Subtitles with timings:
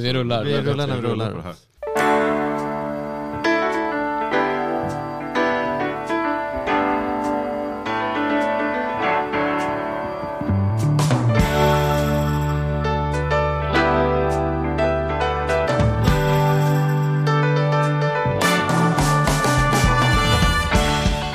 [0.00, 0.44] Vi rullar.
[0.44, 1.42] Vi rullar när vi rullar.
[1.42, 1.54] här.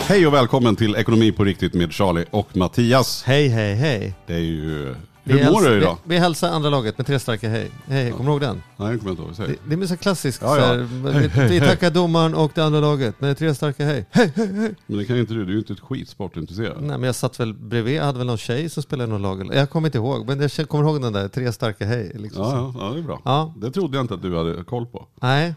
[0.08, 3.24] Hej och välkommen till Ekonomi på riktigt med Charlie och Mattias.
[3.24, 4.14] Hej, hej, hej.
[4.28, 4.96] Det är ju...
[5.32, 5.98] Vi Hur mår du idag?
[6.04, 7.72] Vi, vi hälsar andra laget med tre starka hej.
[7.88, 8.12] Hej, hej.
[8.12, 8.62] Kommer du ihåg den?
[8.78, 10.42] Nej, jag kommer inte ihåg Det, det är så klassiskt.
[10.42, 10.66] Ja, så ja.
[10.66, 10.78] här,
[11.12, 11.70] Hej, vi, hej, vi hej.
[11.70, 14.06] tackar domaren och det andra laget med tre starka hej.
[14.12, 14.76] Hej, hej, hej.
[14.86, 16.78] Men det kan ju inte du, du är ju inte ett skit sportintresserad.
[16.82, 19.22] Nej, men jag satt väl bredvid, jag hade väl någon tjej som spelade i någon
[19.22, 19.56] lag.
[19.56, 22.12] Jag kommer inte ihåg, men jag kommer ihåg den där tre starka hej.
[22.16, 22.44] Liksom.
[22.44, 23.22] Ja, ja, ja, det är bra.
[23.26, 23.54] Ja.
[23.58, 25.08] Det trodde jag inte att du hade koll på.
[25.22, 25.54] Nej,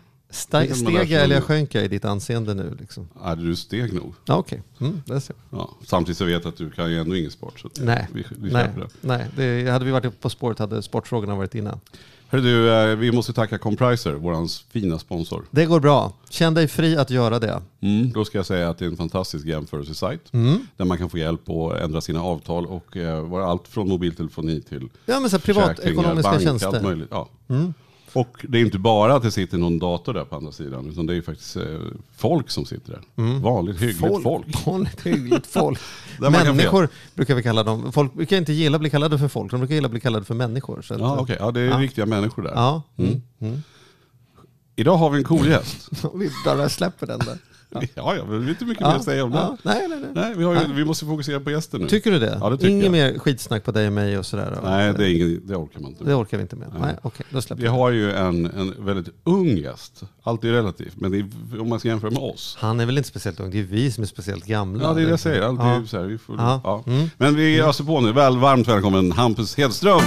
[0.53, 2.77] Man steg jag eller sjönk jag i ditt anseende nu?
[2.81, 3.09] Liksom.
[3.25, 4.15] Nej, du steg nog.
[4.25, 5.03] Ja, Okej, mm.
[5.51, 5.71] Ja.
[5.85, 7.61] Samtidigt så vet jag att du kan ju ändå ingen sport.
[7.61, 8.89] Så Nej, vi, vi nej, det.
[9.01, 9.27] nej.
[9.37, 11.81] Det, hade vi varit på spåret hade sportfrågorna varit innan.
[12.29, 15.45] Hörru du, eh, vi måste tacka Compriser, våran fina sponsor.
[15.51, 16.13] Det går bra.
[16.31, 17.63] Känn dig fri att göra det.
[17.81, 20.33] Mm, då ska jag säga att det är en fantastisk jämförelsesajt.
[20.33, 20.59] Mm.
[20.77, 24.89] Där man kan få hjälp att ändra sina avtal och eh, allt från mobiltelefoni till
[25.07, 26.69] Ja, men så privatekonomiska tjänster.
[26.69, 27.09] allt möjligt.
[27.11, 27.29] Ja.
[27.49, 27.75] Mm.
[28.15, 31.07] Och det är inte bara att det sitter någon dator där på andra sidan, utan
[31.07, 31.63] det är faktiskt eh,
[32.17, 33.03] folk som sitter där.
[33.25, 33.43] Mm.
[33.43, 34.47] Vanligt hyggligt folk.
[34.67, 35.79] Vanligt hyggligt folk.
[36.21, 37.93] Människor brukar vi kalla dem.
[37.93, 40.25] Folk brukar inte gilla att bli kallade för folk, de brukar gilla att bli kallade
[40.25, 40.83] för människor.
[40.83, 41.37] Så Ja, okej.
[41.41, 41.79] ja, det är Ja.
[41.79, 42.53] riktiga människor där.
[42.55, 42.83] ja.
[42.97, 43.11] Mm.
[43.11, 43.23] Mm.
[43.41, 43.63] Mm.
[44.77, 45.89] Idag har vi en cool gäst.
[46.15, 47.39] Vi bara släpper den där.
[47.95, 49.37] ja, ja, men det är inte mycket Ja, mer att säga om det.
[49.37, 49.57] ja.
[49.63, 50.11] Nej, nej, nej.
[50.15, 50.69] Nej, vi, har ju, Nej.
[50.77, 51.89] vi måste fokusera på gästen nu.
[51.89, 52.39] Tycker du det?
[52.41, 52.93] Ja, det tycker Inget jag.
[52.93, 54.59] mer skitsnack på dig och mig och sådär?
[54.63, 56.05] och- Nej, det, är ingen, det orkar man inte.
[56.05, 56.69] det orkar vi inte med.
[56.73, 56.97] Nej, Nej.
[57.03, 60.03] okej, då släpper Vi har ju en, en väldigt ung gäst.
[60.23, 61.27] Allt är relativt, men är,
[61.61, 62.57] om man ska jämföra med oss.
[62.61, 64.83] Han är väl inte speciellt ung, det är vi som är speciellt gamla.
[64.85, 65.43] Ja, det är det jag säger.
[65.43, 65.87] Allt är Ja.
[65.87, 66.61] så här, vi får, Ja.
[66.65, 66.85] ja.
[66.87, 67.11] Mm.
[67.19, 68.13] Men vi öser på nu.
[68.13, 70.01] Väl, varmt välkommen Hampus Hedström.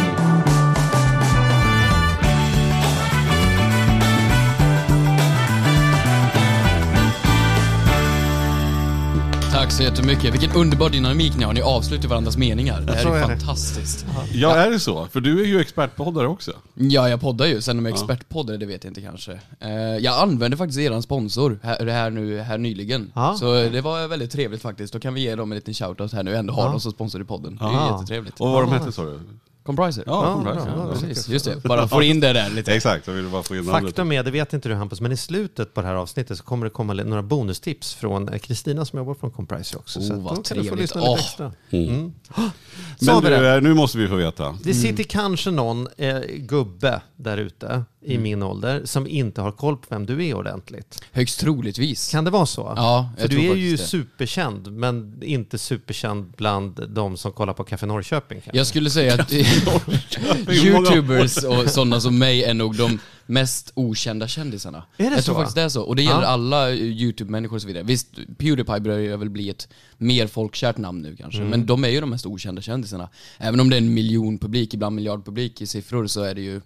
[9.67, 10.33] Tack så jättemycket.
[10.33, 11.53] Vilken underbar dynamik ni har.
[11.53, 12.81] Ni avslutar varandras meningar.
[12.81, 13.27] Det här är, är det.
[13.27, 14.05] fantastiskt.
[14.33, 15.05] Ja, är det så?
[15.07, 16.51] För du är ju expertpoddare också.
[16.73, 17.61] Ja, jag poddar ju.
[17.61, 19.39] Sen om jag är expertpoddare, det vet jag inte kanske.
[19.59, 23.11] Eh, jag använde faktiskt eran sponsor här, det här, nu, här nyligen.
[23.15, 23.35] Ja.
[23.39, 24.93] Så det var väldigt trevligt faktiskt.
[24.93, 26.69] Då kan vi ge dem en liten shoutout här nu ändå ha Ja.
[26.71, 27.57] dem som sponsor i podden.
[27.61, 28.39] Det är jättetrevligt.
[28.39, 29.19] Och vad de hette sa du?
[29.67, 30.03] Compriser.
[30.07, 30.73] Ja, Ja, Compriser.
[30.77, 30.91] Ja.
[30.93, 31.63] Precis, just det.
[31.63, 32.73] Bara få in det där lite.
[32.73, 33.83] Exakt, jag ville bara få in namnet.
[33.83, 36.43] Faktum är, det vet inte du Hampus, men i slutet på det här avsnittet så
[36.43, 39.99] kommer det komma några bonustips från eh, Kristina som jobbar från Compriser också.
[39.99, 40.79] Oh, så vad då kan du få trevligt.
[40.79, 41.19] lyssna lite Åh.
[41.19, 41.51] extra.
[41.69, 41.89] Mm.
[41.89, 42.11] Mm.
[43.01, 43.55] Men du, det?
[43.55, 44.57] eh, nu måste vi få veta.
[44.63, 49.77] Det sitter kanske någon eh, gubbe där ute i min ålder som inte har koll
[49.77, 51.01] på vem du är ordentligt.
[51.11, 52.11] Högst troligtvis.
[52.11, 52.73] Kan det vara så?
[52.75, 53.77] Ja, jag För tror du är ju det.
[53.83, 58.41] superkänd, men inte superkänd bland de som kollar på Café Norrköping.
[58.41, 58.57] kanske.
[58.57, 59.33] Jag skulle säga att
[60.49, 64.83] youtubers och sådana som mig är nog de mest okända kändisarna.
[64.97, 65.25] Är det jag så?
[65.25, 65.81] tror faktiskt det är så.
[65.81, 66.27] Och det gäller Ja.
[66.27, 67.83] alla youtube-människor och så vidare.
[67.83, 68.07] Visst,
[68.37, 69.67] Pewdiepie börjar väl bli ett
[69.97, 71.39] mer folkkärt namn nu kanske.
[71.39, 71.49] Mm.
[71.49, 73.09] Men de är ju de mest okända kändisarna.
[73.37, 76.41] Även om det är en miljon publik, ibland miljard publik i siffror, så är det
[76.41, 76.61] ju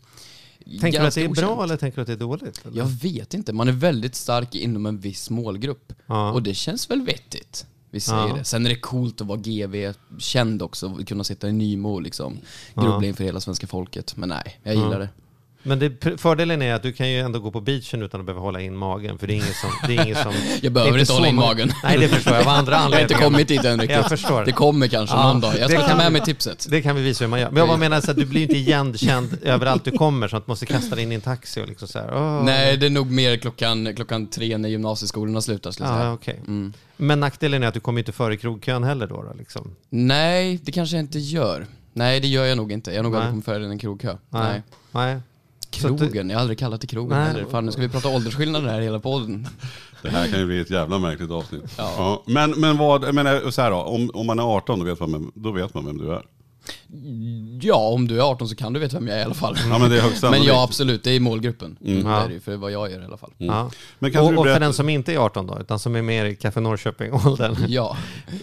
[0.82, 1.64] tänker du att det är ganska bra okänt.
[1.64, 2.62] eller tänker du att det är dåligt?
[2.66, 2.78] eller?
[2.78, 3.54] Jag vet inte.
[3.54, 5.94] Man är väldigt stark inom en viss målgrupp.
[6.06, 6.32] Ja.
[6.32, 7.66] Och det känns väl vettigt.
[7.90, 8.34] Vi säger Ja.
[8.36, 8.44] det.
[8.44, 12.38] Sen är det coolt att vara GV-känd också, och kunna sitta i Nymo och liksom
[12.76, 14.18] grubbla inför hela svenska folket.
[14.18, 14.98] Men nej, jag gillar Ja.
[15.00, 15.10] det.
[15.64, 18.42] Men det, fördelen är att du kan ju ändå gå på beachen utan att behöva
[18.42, 19.18] hålla in magen.
[19.18, 19.70] För det är ingen som...
[19.88, 21.72] Det är ingen som Jag behöver inte hålla in magen.
[21.84, 22.42] Nej, det förstår jag.
[22.42, 23.24] Av andra Jag har inte anledningar.
[23.24, 23.98] kommit dit än riktigt.
[23.98, 24.46] Jag förstår.
[24.46, 25.54] Det kommer kanske Ja, någon dag.
[25.60, 26.68] Jag ska ta med mig tipset.
[26.70, 27.50] Det kan vi visa hur man gör.
[27.50, 30.46] Men jag bara menar så att du blir inte igenkänd överallt du kommer så att
[30.46, 32.10] du måste kasta dig in i en taxi och liksom så här.
[32.16, 36.02] "Åh." Nej, det är nog mer klockan, klockan tre när gymnasieskolorna slutar skulle jag Ja,
[36.02, 36.14] säga.
[36.14, 36.40] okej.
[36.48, 36.74] Mm.
[36.98, 39.76] Men nackdelen är att du kommer inte före krogkön heller då, då liksom.
[39.90, 41.66] Nej, det kanske jag inte gör.
[41.94, 42.92] Nej, det gör jag nog inte.
[42.92, 44.16] Jag har nog aldrig kommit före en krogkö.
[44.30, 44.42] Nej.
[44.44, 44.62] Nej.
[44.92, 45.20] Nej.
[45.72, 47.28] Krogen, jag har aldrig kallat det krogen Nej.
[47.28, 47.46] heller.
[47.52, 49.48] Fan, nu ska vi prata åldersskillnader här i hela podden.
[50.02, 51.64] Det här kan ju bli ett jävla märkligt avsnitt.
[51.78, 51.94] Ja.
[51.98, 52.24] Ja.
[52.26, 55.12] Men, men vad, menar, så här då, om, om man är 18 då vet, man,
[55.12, 56.22] vem- då vet man vem du är.
[57.62, 59.56] Ja, om du är 18 så kan du veta vem jag är i alla fall.
[59.70, 61.78] Ja men det är högst Men ja, absolut, det är målgruppen.
[61.86, 62.04] Mm.
[62.04, 62.22] Det Ja.
[62.26, 63.31] är det för vad jag gör i alla fall.
[63.38, 63.72] Ja.
[64.00, 65.95] Men kan Och, du och för berätta, den som inte är 18 då, utan som
[65.95, 67.56] är mer i Café Norrköping-åldern.
[67.68, 67.98] Ja.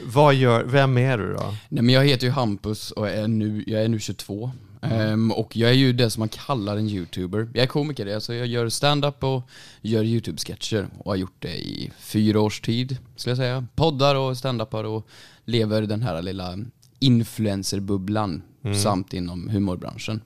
[0.07, 1.55] Vad gör, vem är du då?
[1.69, 4.51] Nej men jag heter ju Hampus och är nu, jag är nu 22.
[4.83, 7.49] Ehm, och jag är ju det som man kallar en youtuber.
[7.55, 9.43] Jag är komiker, alltså jag gör stand-up och
[9.83, 13.67] gör YouTube-sketcher och har gjort det i fyra års tid, skulle jag säga.
[13.75, 15.07] Poddar och stand-upar och
[15.45, 16.59] lever den här lilla
[16.99, 18.43] influencerbubblan
[18.83, 20.21] samt inom humorbranschen.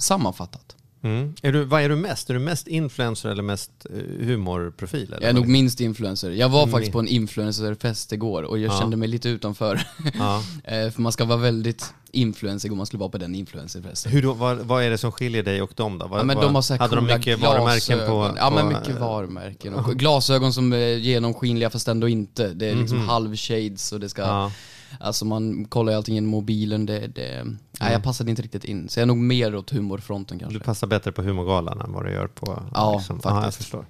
[0.00, 0.76] Sammanfattat.
[1.02, 1.34] Mm.
[1.42, 2.30] Är du, vad är du mest?
[2.30, 5.02] Är du mest influencer eller mest eh, humorprofil?
[5.12, 5.20] Eller?
[5.20, 6.30] Jag är nog minst influencer.
[6.30, 6.72] Jag var Mm.
[6.72, 8.80] faktiskt på en influencerfest igår och jag Ja.
[8.80, 9.82] kände mig lite utanför.
[10.14, 10.42] Ja.
[10.64, 14.12] Eh, För man ska vara väldigt influencer om man skulle vara på den influencerfesten.
[14.12, 16.06] Hur då, vad, vad är det som skiljer dig och dem då?
[16.06, 18.04] Vad, Ja, men vad, de har så hade de mycket varumärken på?
[18.04, 18.36] glasögon.
[18.36, 19.74] Ja på, men mycket varumärken.
[19.74, 22.48] Och glasögon som är genomskinliga fast ändå inte.
[22.48, 24.22] Det är liksom halvshades och det ska...
[24.22, 24.52] Ja.
[25.00, 26.86] Alltså man kollar ju allting genom mobilen.
[26.86, 27.44] Det, det,
[27.80, 28.88] Nej jag passade inte riktigt in.
[28.88, 30.58] Så jag är nog mer åt humorfronten kanske.
[30.58, 32.62] Du passar bättre på humorgalan än vad du gör på...
[32.74, 33.20] Ja, liksom.
[33.20, 33.44] faktiskt.
[33.44, 33.86] jag förstår.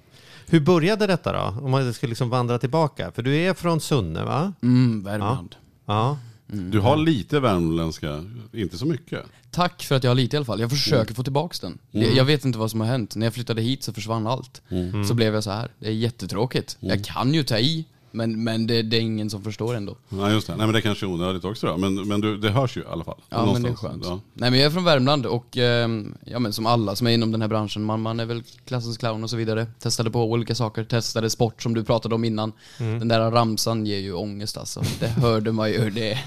[0.47, 1.65] Hur började detta då?
[1.65, 3.11] Om man skulle liksom vandra tillbaka.
[3.11, 4.53] För du är från Sunne va?
[4.61, 5.55] Mm, Värmland.
[5.85, 6.17] Ja.
[6.47, 9.19] Du har lite värmländska, inte så mycket.
[9.51, 10.59] Tack för att jag har lite i alla fall.
[10.59, 11.77] Jag försöker få tillbaka den.
[11.91, 13.15] Det- Jag vet inte vad som har hänt.
[13.15, 14.61] När jag flyttade hit så försvann allt.
[15.07, 15.71] Så blev jag så här.
[15.79, 16.77] Det är jättetråkigt.
[16.79, 19.97] Jag kan ju ta i, men, men det, det är ingen som förstår ändå.
[20.09, 20.55] Ja, just det.
[20.55, 21.77] Nej, men det kanske är onödigt också då.
[21.77, 23.21] Men, men du, det hörs ju i alla fall.
[23.29, 23.79] Ja men det är Någonstans.
[23.91, 24.05] skönt.
[24.05, 24.19] Ja.
[24.33, 27.31] Nej men jag är från Värmland och ehm, ja men som alla som är inom
[27.31, 29.67] den här branschen, man, man är väl klassens clown och så vidare.
[29.79, 32.51] Testade på olika saker, testade sport som du pratade om innan.
[32.79, 32.99] Mm.
[32.99, 34.81] Den där ramsan ger ju ångest alltså.
[34.99, 35.89] Det hörde man ju.
[35.89, 36.19] Det,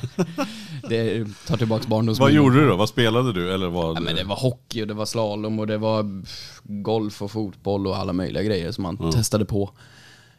[0.88, 2.34] det tar tillbaks barndomsminnen.
[2.34, 2.76] Vad gjorde du då?
[2.76, 3.54] Vad spelade du?
[3.54, 3.96] Eller vad?
[3.96, 6.24] Ja, men det var hockey och det var slalom och det var
[6.62, 9.70] golf och fotboll och alla möjliga grejer som man testade på.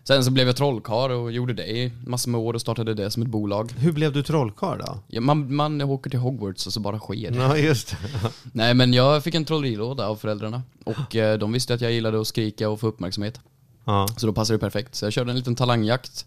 [0.09, 3.11] Sen så blev jag trollkarl och gjorde det i massor med år och startade det
[3.11, 3.71] som ett bolag.
[3.77, 4.99] Hur blev du trollkarl då?
[5.07, 7.31] Ja, man, man åker till Hogwarts och så bara sker.
[7.35, 7.97] Ja, just det.
[8.51, 12.21] Nej men jag fick en trollerilåda av föräldrarna och eh, de visste att jag gillade
[12.21, 13.39] att skrika och få uppmärksamhet.
[13.85, 14.07] Ja.
[14.17, 14.95] Så då passade det perfekt.
[14.95, 16.25] Så jag körde en liten talangjakt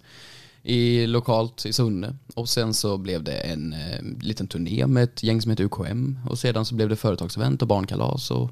[0.63, 5.23] i lokalt i Sunne och sen så blev det en eh, liten turné med ett
[5.23, 8.51] gäng som heter UKM och sedan så blev det företagsevent och barnkalas och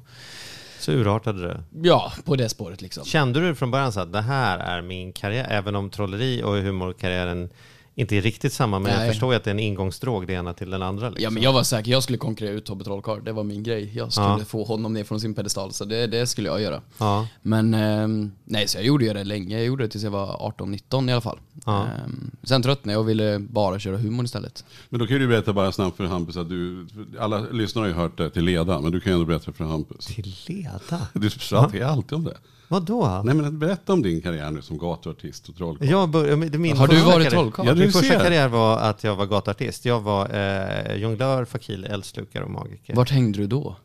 [0.81, 1.63] Så urartade det.
[1.83, 3.05] ja, på det spåret liksom.
[3.05, 5.47] Kände du från början så att det här är min karriär?
[5.49, 7.49] Även om trolleri och humorkarriären
[7.95, 9.09] inte är riktigt samma, men jag Nej.
[9.09, 11.09] förstår ju att det är en ingångsdrog det ena till den andra.
[11.09, 11.23] Liksom.
[11.23, 13.91] Ja men jag var säker, jag skulle konkurrera ut Tobbe Trollkarl, det var min grej.
[13.95, 14.39] Jag skulle Ja.
[14.45, 16.81] få honom ner från sin pedestal, så det, det skulle jag göra.
[16.97, 17.27] Ja.
[17.41, 19.55] Men ehm, nej, så jag gjorde ju det länge.
[19.57, 21.39] Jag gjorde det tills jag var 18-19 i alla fall.
[21.65, 21.81] Ja.
[21.87, 24.65] Ehm, sen tröttnade jag och ville bara köra humor istället.
[24.89, 26.87] Men då kan du berätta bara snabbt för Hampus att du,
[27.19, 29.63] alla lyssnare har ju hört det till leda, men du kan ju ändå berätta för
[29.63, 30.05] Hampus.
[30.05, 31.07] Till leda?
[31.13, 32.37] Du pratar alltid om det.
[32.71, 33.21] Vadå?
[33.25, 35.89] Nej men berätta om din karriär nu som gatuartist och trollkarl.
[35.89, 37.65] Jag bör, men det- min Har du varit trollkarl?
[37.67, 39.85] Ja, du Min första karriär var att jag var gatuartist.
[39.85, 42.95] Jag var eh, jonglör, fakil, eldslukare och magiker.
[42.95, 43.75] Vart hängde du då?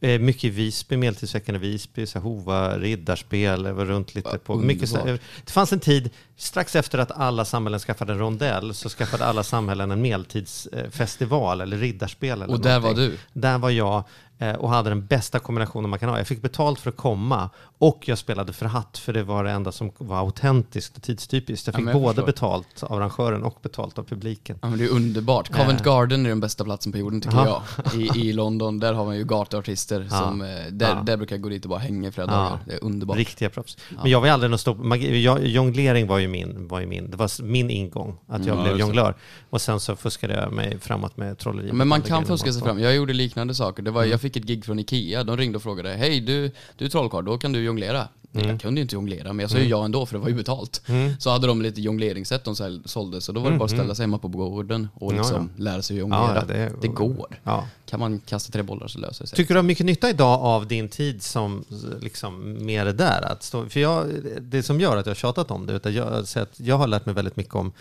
[0.00, 4.54] Eh, mycket i Visby, Medeltidsveckan i Visby, så här Hova, riddarspel, var runt lite på.
[4.56, 4.92] Mycket,
[5.44, 9.42] det fanns en tid, strax efter att alla samhällen skaffade en rondell, så skaffade alla
[9.42, 12.42] samhällen en medeltidsfestival eller riddarspel.
[12.42, 13.18] Eller Och där var någonting.
[13.32, 13.40] du?
[13.40, 14.04] Där var jag
[14.58, 16.18] och hade den bästa kombinationen man kan ha.
[16.18, 19.50] Jag fick betalt för att komma och jag spelade för hatt för det var det
[19.50, 21.66] enda som var autentiskt och tidstypiskt.
[21.66, 22.26] Jag Ja, fick men jag både förstår.
[22.26, 24.58] betalt av arrangören och betalt av publiken.
[24.62, 25.48] Ja men det är underbart.
[25.52, 25.84] Covent Eh.
[25.86, 27.62] Garden är den bästa platsen på jorden tycker Ja.
[27.84, 28.00] jag.
[28.00, 30.18] I, I London, där har man ju gatuartister Ja.
[30.18, 31.02] som, eh, där, Ja.
[31.06, 32.32] där brukar jag gå dit och bara hänga i flera Ja.
[32.36, 32.58] dagar.
[32.66, 33.16] Det är underbart.
[33.16, 33.76] Riktiga proffs.
[34.02, 34.74] Men jag var aldrig någon stor...
[34.74, 37.10] Magi, jag, jonglering var ju min, var ju min.
[37.10, 39.14] Det var min ingång, att jag Ja, blev jonglör.
[39.50, 41.68] Och sen så fuskade jag mig framåt med trolleri.
[41.68, 42.78] Ja, Men man kan fuska sig fram.
[42.80, 43.82] Jag gjorde liknande saker.
[43.82, 44.10] Det var, Mm.
[44.10, 45.24] Jag fick ett gig från Ikea.
[45.24, 48.08] De ringde och frågade Hej du, du är trollkarl, då kan du jonglera.
[48.34, 48.48] Mm.
[48.48, 50.34] Jag kunde ju inte jonglera, men jag sa ju ja ändå för det var ju
[50.34, 50.82] betalt.
[51.18, 53.94] Så hade de lite jongleringssätt de så- sålde, så då var det bara att ställa
[53.94, 56.22] sig hemma på gården och Mm, Ja, liksom lära sig jonglera.
[56.22, 57.38] Ja, ja, det, det går.
[57.44, 57.66] Ja.
[57.86, 59.36] Kan man kasta tre bollar så löser det sig.
[59.36, 61.64] Tycker du har mycket nytta idag av din tid som
[62.00, 63.22] liksom med det där?
[63.32, 64.06] Att stå, för jag,
[64.40, 66.86] det som gör att jag har tjatat om det, utan jag, så att jag har
[66.86, 67.72] lärt mig väldigt mycket om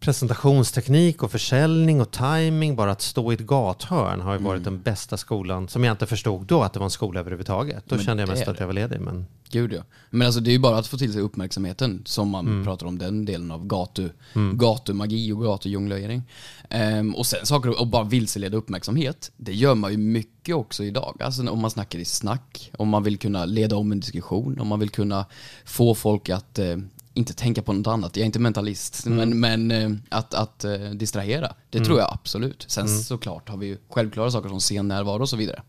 [0.00, 2.76] presentationsteknik och försäljning och timing.
[2.76, 6.06] Bara att stå i ett gathörn har ju varit den bästa skolan, som jag inte
[6.06, 7.84] förstod då att det var en skola överhuvudtaget.
[7.86, 9.00] Då Men kände jag mest att jag var ledig.
[9.00, 9.82] Men, Gud ja.
[10.10, 12.64] Men alltså det är ju bara att få till sig uppmärksamheten som man Mm.
[12.64, 14.08] pratar om den delen av gatu,
[14.54, 16.22] gatumagi och gatujonglering.
[16.68, 21.16] Ehm, och sen saker och bara vilseleda uppmärksamhet, det gör man ju mycket också idag.
[21.20, 24.68] Alltså om man snackar i snack, om man vill kunna leda om en diskussion, om
[24.68, 25.26] man vill kunna
[25.64, 26.76] få folk att eh,
[27.20, 28.16] inte tänka på något annat.
[28.16, 29.30] Jag är inte mentalist, Mm.
[29.40, 32.64] men, men eh, att, att eh, distrahera, det tror jag absolut.
[32.68, 35.62] Sen såklart har vi ju självklara saker som scennärvaro och så vidare.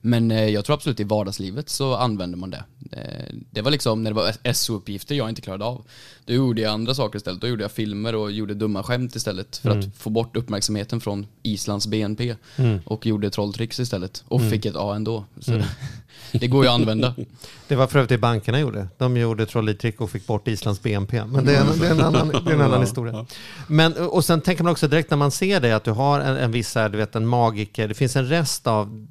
[0.00, 2.64] Men eh, jag tror absolut i vardagslivet så använder man det.
[2.92, 5.84] Eh, det var liksom när det var SO-uppgifter jag inte klarade av.
[6.24, 7.40] Då gjorde jag andra saker istället.
[7.40, 11.26] Då gjorde jag filmer och gjorde dumma skämt istället för att få bort uppmärksamheten från
[11.42, 12.34] Islands BNP.
[12.84, 14.24] Och gjorde trolltricks istället.
[14.28, 15.24] Och fick ett A ändå.
[15.40, 15.52] Så
[16.32, 17.14] det går ju att använda.
[17.68, 18.88] det var för övrigt det bankerna gjorde.
[18.98, 21.24] De gjorde trolleritrick och fick bort Islands BNP.
[21.24, 23.26] Men det är en, det är en annan, det är en annan historia.
[23.66, 26.36] Men, och sen tänker man också direkt när man ser det att du har en,
[26.36, 27.88] en viss, här, du vet, en magiker.
[27.88, 29.06] Det finns en rest av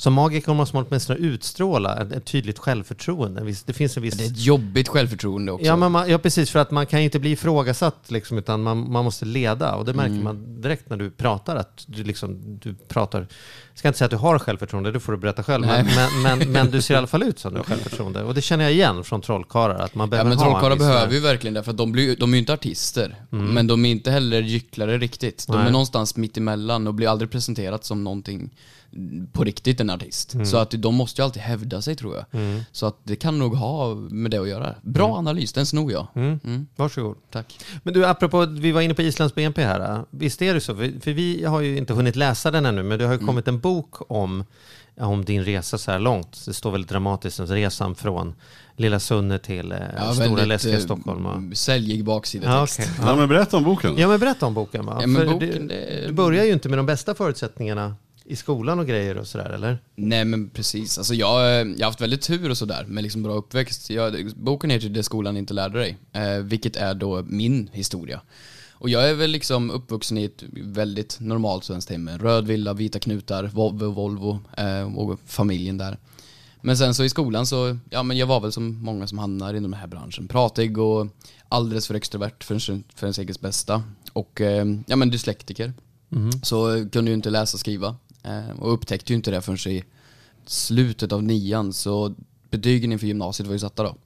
[0.00, 3.54] som magiker måste man åtminstone utstråla ett, ett tydligt självförtroende.
[3.66, 4.14] Det finns en viss...
[4.14, 5.66] Det är ett jobbigt självförtroende också.
[5.66, 6.50] Ja, men man, ja, precis.
[6.50, 9.74] För att man kan ju inte bli ifrågasatt, liksom, utan man, man måste leda.
[9.74, 10.24] Och det märker Mm.
[10.24, 11.56] man direkt när du pratar.
[11.56, 13.18] Att du, liksom, du pratar...
[13.20, 15.66] Jag ska inte säga att du har självförtroende, det får du berätta själv.
[15.66, 18.22] Men, men, men, men du ser i alla fall ut som du har självförtroende.
[18.22, 19.78] Och det känner jag igen från trollkarlar.
[19.78, 22.16] Att man Ja behöver men ha en trollkarlar behöver ju verkligen det, för de, blir,
[22.16, 23.14] de är ju inte artister.
[23.30, 25.46] Men de är inte heller gycklare riktigt.
[25.46, 25.66] De Nej.
[25.66, 28.50] är någonstans mitt emellan och blir aldrig presenterat som någonting
[29.32, 30.34] på riktigt en artist.
[30.44, 32.24] Så att de måste ju alltid hävda sig tror jag.
[32.72, 34.74] Så att det kan nog ha med det att göra.
[34.82, 36.06] Bra analys, den snor jag.
[36.14, 36.66] Mm.
[36.76, 37.16] Varsågod.
[37.30, 37.58] Tack.
[37.82, 40.04] Men du, apropå, vi var inne på Islands BNP här.
[40.10, 40.74] Visst är det så?
[40.76, 43.26] För, vi har ju inte hunnit läsa den ännu, men det har ju Mm.
[43.26, 44.44] kommit en bok om,
[45.00, 46.42] om din resa så här långt.
[46.46, 48.34] Det står väldigt dramatiskt, alltså resan från
[48.76, 51.26] Lilla Sunne till eh, Stora Läskiga eh, Stockholm.
[51.26, 52.78] och- Säljig baksidatext.
[52.78, 53.06] Ja, okej.
[53.10, 53.94] Ja, men berätta om boken.
[53.98, 54.86] Ja, men berätta om boken.
[54.86, 54.98] Va?
[55.00, 57.94] Ja, men För boken, det, det- Du börjar ju inte med de bästa förutsättningarna
[58.30, 59.78] i skolan och grejer och sådär, eller?
[59.96, 63.32] Nej men precis, alltså jag, jag har haft väldigt tur och sådär med liksom bra
[63.34, 63.90] uppväxt.
[63.90, 68.20] Jag, boken heter Det skolan inte lärde dig, eh, vilket är då min historia.
[68.72, 72.72] Och jag är väl liksom uppvuxen i ett väldigt normalt svenskt hem med röd villa,
[72.74, 73.44] vita knutar,
[73.88, 75.98] Volvo, eh, och familjen där.
[76.62, 79.54] Men sen så i skolan så, ja men jag var väl som många som hamnar
[79.54, 80.28] inom den här branschen.
[80.28, 81.06] Pratig och
[81.48, 83.82] alldeles för extrovert för, ens- för ens eget bästa.
[84.12, 85.72] Och eh, ja men dyslektiker.
[86.42, 87.96] Så eh, kunde ju inte läsa och skriva.
[88.22, 89.84] Eh, och upptäckte ju inte det förrän i
[90.46, 91.72] slutet av nian.
[91.72, 92.14] Så
[92.50, 93.96] betygen inför gymnasiet var ju satta då.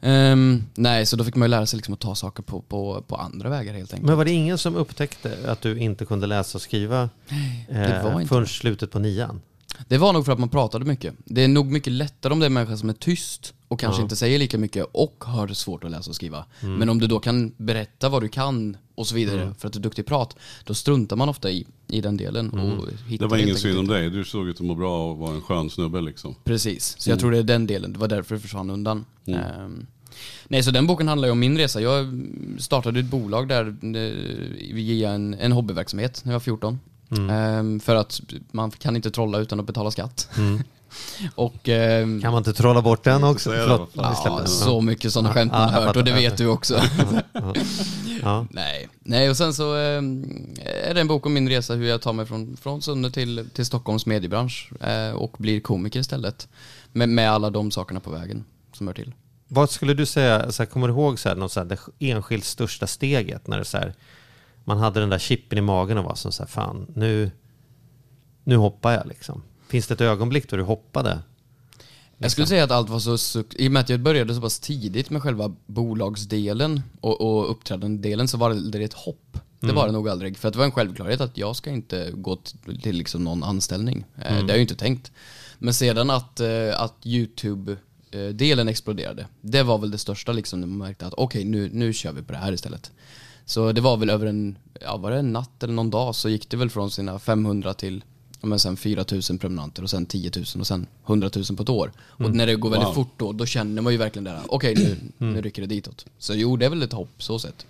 [0.00, 3.04] Ehm, nej, så då fick man ju lära sig liksom att ta saker på, på,
[3.08, 4.06] på andra vägar helt enkelt.
[4.06, 7.10] Men var det ingen som upptäckte att du inte kunde läsa och skriva
[7.68, 9.40] eh, förrän slutet på nian?
[9.88, 11.14] Det var nog för att man pratade mycket.
[11.24, 14.00] Det är nog mycket lättare om det är en människa som är tyst och kanske
[14.00, 14.02] Ja.
[14.02, 16.44] inte säger lika mycket och har svårt att läsa och skriva.
[16.60, 16.74] Mm.
[16.74, 19.78] Men om du då kan berätta vad du kan och så vidare för att du
[19.78, 22.50] är duktig i prat, då struntar man ofta i, i den delen.
[22.50, 22.78] Och Mm.
[23.08, 24.10] hittar Det var ingen synd om dig.
[24.10, 26.34] Du såg ut att må bra och var en skön snubbe liksom.
[26.44, 27.92] Precis, så jag tror det är den delen.
[27.92, 29.04] Det var därför det försvann undan.
[29.26, 29.40] Mm.
[29.40, 29.86] Ehm,
[30.48, 31.80] nej, så den boken handlar ju om min resa.
[31.80, 32.22] Jag
[32.58, 36.80] startade ett bolag där eh, via en, en hobbyverksamhet när jag var 14.
[37.30, 38.20] Ehm, för att
[38.52, 40.28] man kan inte trolla utan att betala skatt.
[41.34, 43.50] och ehm, Kan man inte trolla bort den också?
[43.50, 46.80] Förlåt, ja, så mycket sådana skämt man Ja, hört och det vet du också.
[48.22, 48.46] Ja.
[48.50, 48.88] Nej.
[49.00, 50.02] Nej, och sen så eh,
[50.88, 53.48] är det en bok om min resa hur jag tar mig från, från Sunne till,
[53.54, 56.48] till Stockholms mediebransch eh, och blir komiker istället.
[56.92, 59.14] Med, med alla de sakerna på vägen som hör till.
[59.48, 61.78] Vad skulle du säga, så här, kommer du ihåg så här, något så här, det
[61.98, 63.94] enskilt största steget när det så här,
[64.64, 67.30] man hade den där chippen i magen och var som så här, fan, nu,
[68.44, 69.42] nu hoppar jag liksom.
[69.72, 71.18] Finns det ett ögonblick då du hoppade?
[72.18, 73.44] Jag skulle säga att allt var så.
[73.50, 78.28] I och med att jag började så pass tidigt med själva bolagsdelen och, och uppträdandedelen
[78.28, 79.38] så var det ett hopp.
[79.60, 80.38] Det var det nog aldrig.
[80.38, 83.42] För att det var en självklarhet att jag ska inte gå till, till liksom någon
[83.42, 84.04] anställning.
[84.16, 85.12] Eh, Det har jag ju inte tänkt.
[85.58, 90.78] Men sedan att, eh, att YouTube-delen exploderade, det var väl det största liksom när man
[90.78, 92.90] märkte att okej, nu, nu kör vi på det här istället.
[93.44, 96.28] Så det var väl över en, ja var det en natt eller någon dag så
[96.28, 98.04] gick det väl från sina 500 till
[98.42, 101.68] men sen 4 000 prenumeranter och sen 10 000 och sen 100 000 på ett
[101.68, 101.92] år.
[102.00, 102.94] Och när det går väldigt Wow.
[102.94, 106.06] fort då, då känner man ju verkligen det här, okej nu, nu rycker det ditåt.
[106.18, 107.66] Så jo, det är väl ett hopp så sett.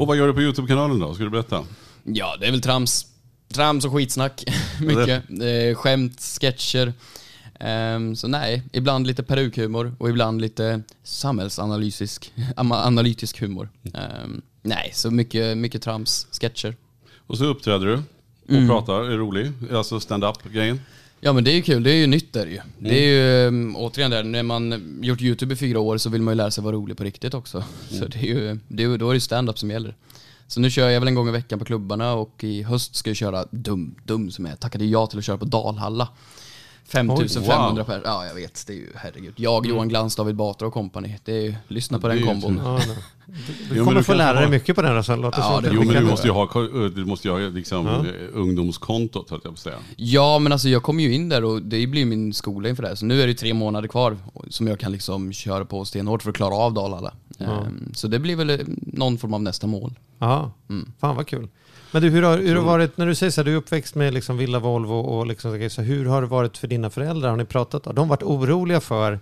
[0.00, 1.14] Och vad gör du på YouTube-kanalen då?
[1.14, 1.64] Ska du berätta?
[2.04, 3.06] Ja, det är väl trams.
[3.54, 4.44] Trams och skitsnack.
[4.80, 5.24] Mycket.
[5.30, 6.92] Eh, skämt, sketcher.
[7.60, 13.68] Ehm, så nej, ibland lite perukhumor och ibland lite samhällsanalytisk analytisk humor.
[13.94, 16.76] Ehm, nej, så mycket, mycket trams, sketcher.
[17.26, 18.02] Och så uppträder du
[18.44, 18.68] och Mm.
[18.68, 19.52] pratar, är rolig.
[19.72, 20.80] Alltså stand-up-grejen.
[21.20, 22.60] Ja men det är ju kul, det är ju nytt där ju.
[22.78, 23.08] Det är
[23.42, 26.36] ju um, återigen där, när man gjort YouTube i fyra år så vill man ju
[26.36, 27.64] lära sig vara rolig på riktigt också.
[27.90, 29.94] Så det är ju, det är, då är det stand-up som gäller.
[30.46, 33.10] Så nu kör jag väl en gång i veckan på klubbarna och i höst ska
[33.10, 36.08] jag köra Dum, Dum som är tackade ja till att köra på Dalhalla.
[36.88, 37.84] 5500 wow.
[37.84, 39.32] per, ja jag vet, det är ju herregud.
[39.36, 41.18] Jag, Johan Glans, David Batra och kompani.
[41.24, 42.60] Det är ju, lyssna på Det den kombon.
[42.64, 42.80] Ja.
[43.26, 45.20] Du, du kommer du få lära dig mycket på den resan.
[45.20, 46.48] Låter Ja, det- Jo men du måste ju ha,
[46.94, 48.04] du måste ju ha liksom Ja.
[48.32, 49.76] ungdomskontot höll jag på säga.
[49.96, 52.88] Ja men alltså jag kommer ju in där och det blir min skola inför det
[52.88, 52.96] här.
[52.96, 54.16] Så nu är det tre månader kvar
[54.48, 57.12] som jag kan liksom köra på stenhårt för att klara av Dalhalla.
[57.38, 59.92] Ehm, Så det blir väl eh, någon form av nästa mål.
[60.18, 60.92] Ja, Mm.
[61.00, 61.48] fan vad kul.
[61.94, 63.56] Men du, hur har, hur har det varit, när du säger så här, du är
[63.56, 67.30] uppväxt med liksom Villa Volvo och liksom, så hur har det varit för dina föräldrar?
[67.30, 67.86] Har ni pratat?
[67.86, 69.18] Har de varit oroliga för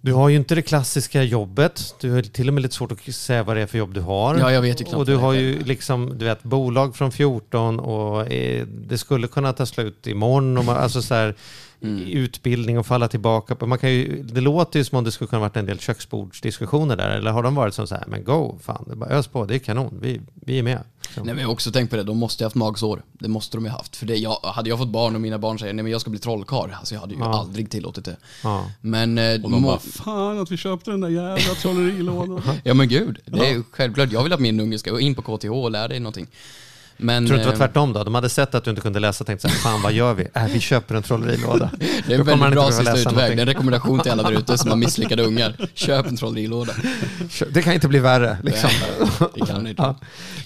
[0.00, 1.94] du har ju inte det klassiska jobbet.
[2.00, 4.00] Du har till och med lite svårt att säga vad det är för jobb du
[4.00, 4.38] har.
[4.38, 7.80] Ja, jag vet ju knappt Och du har ju liksom, du vet, bolag från 14
[7.80, 10.58] och eh, det skulle kunna ta slut imorgon.
[10.58, 11.34] Och man, alltså så här,
[11.80, 13.66] i utbildning och falla tillbaka på.
[13.66, 16.96] Man kan ju, det låter ju som om det skulle kunna varit en del köksbordsdiskussioner
[16.96, 17.08] där.
[17.10, 19.58] Eller har de varit som så här, men go, fan, bara ös på, det är
[19.58, 20.80] kanon, vi, vi är med.
[21.02, 21.26] Liksom.
[21.26, 23.02] Nej men jag har också tänkt på det, de måste ju haft magsår.
[23.12, 23.96] Det måste de ju haft.
[23.96, 26.10] För det, jag, hade jag fått barn och mina barn säger nej men jag ska
[26.10, 27.38] bli trollkarl, alltså jag hade ju Ja.
[27.40, 28.16] aldrig tillåtit det.
[28.42, 28.70] Ja.
[28.80, 29.18] Men...
[29.18, 32.42] eh, Och de bara, fan att vi köpte den där jävla trollerilådan.
[32.64, 34.12] Ja men gud, det är ju självklart.
[34.12, 36.26] Jag vill att min unge ska gå in på KTH och lära dig någonting.
[36.98, 37.26] Men...
[37.26, 38.04] Tror du inte det var eh, tvärtom då?
[38.04, 40.14] De hade sett att du inte kunde läsa och tänkte så här, fan vad gör
[40.14, 40.28] vi?
[40.34, 41.70] Äh, vi köper en trollerilåda.
[42.06, 43.04] Det är en väldigt bra sista utväg.
[43.04, 43.36] någonting.
[43.36, 45.56] Det är en rekommendation till alla där ute som har misslyckade ungar.
[45.74, 46.72] Köp en trollerilåda.
[47.52, 48.38] Det kan inte bli värre.
[48.42, 48.70] Liksom.
[49.20, 49.82] Nej, det kan inte.
[49.86, 49.96] Ja.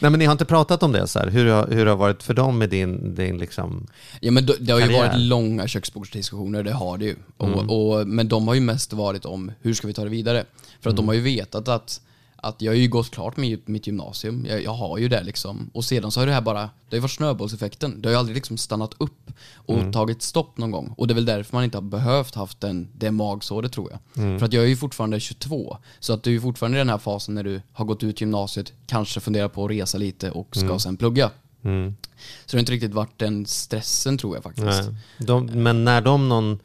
[0.00, 1.26] Nej, men ni har inte pratat om det, så här.
[1.26, 3.86] Hur, det har- hur det har varit för dem med din, din liksom...
[4.20, 5.06] Ja men det har ju Karriär.
[5.08, 7.16] varit långa köksbordsdiskussioner, det har det ju.
[7.42, 7.54] Mm.
[7.54, 10.44] Och, och, men de har ju mest varit om hur ska vi ta det vidare?
[10.80, 10.96] För att Mm.
[10.96, 12.00] de har ju vetat att,
[12.42, 15.70] att jag har ju gått klart med mitt gymnasium, jag, jag har ju det liksom.
[15.74, 18.02] Och sedan så har det här bara, det har ju varit snöbollseffekten.
[18.02, 19.92] Det har ju aldrig liksom stannat upp och Mm.
[19.92, 20.94] tagit stopp någon gång.
[20.96, 24.24] Och det är väl därför man inte har behövt haft den, det magsåret tror jag.
[24.24, 24.38] Mm.
[24.38, 26.88] För att jag är ju fortfarande 22, så att du är ju fortfarande i den
[26.88, 30.56] här fasen när du har gått ut gymnasiet, kanske funderar på att resa lite och
[30.56, 31.30] ska sen plugga.
[31.62, 31.96] Mm.
[32.46, 34.90] Så det har inte riktigt varit den stressen tror jag faktiskt.
[35.18, 36.58] De, men när de någon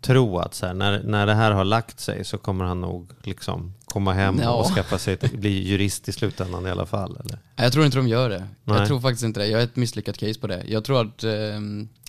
[0.00, 3.10] tror att så här, när, när det här har lagt sig så kommer han nog
[3.22, 4.50] liksom komma hem Ja.
[4.50, 7.16] och skaffa sig, ett- bli jurist i slutändan i alla fall.
[7.24, 7.38] Eller?
[7.56, 8.48] Jag tror inte de gör det.
[8.64, 8.78] Nej.
[8.78, 9.46] Jag tror faktiskt inte det.
[9.46, 10.64] Jag är ett misslyckat case på det.
[10.68, 11.32] Jag tror att eh,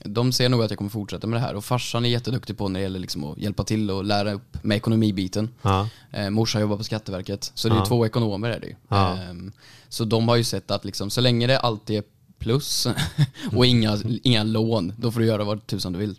[0.05, 1.55] de ser nog att jag kommer fortsätta med det här.
[1.55, 4.63] Och farsan är jätteduktig på när det gäller liksom att hjälpa till och lära upp
[4.63, 5.49] med ekonomibiten.
[5.61, 5.87] Ja.
[6.11, 7.85] Eh, morsan jobbar på Skatteverket, så det är Ja.
[7.85, 8.75] två ekonomer är det ju.
[8.89, 9.17] Ja.
[9.17, 9.51] Ehm,
[9.89, 12.03] så de har ju sett att liksom, så länge det alltid är
[12.39, 12.87] plus
[13.55, 16.15] och inga, inga lån, då får du göra vad tusan du vill.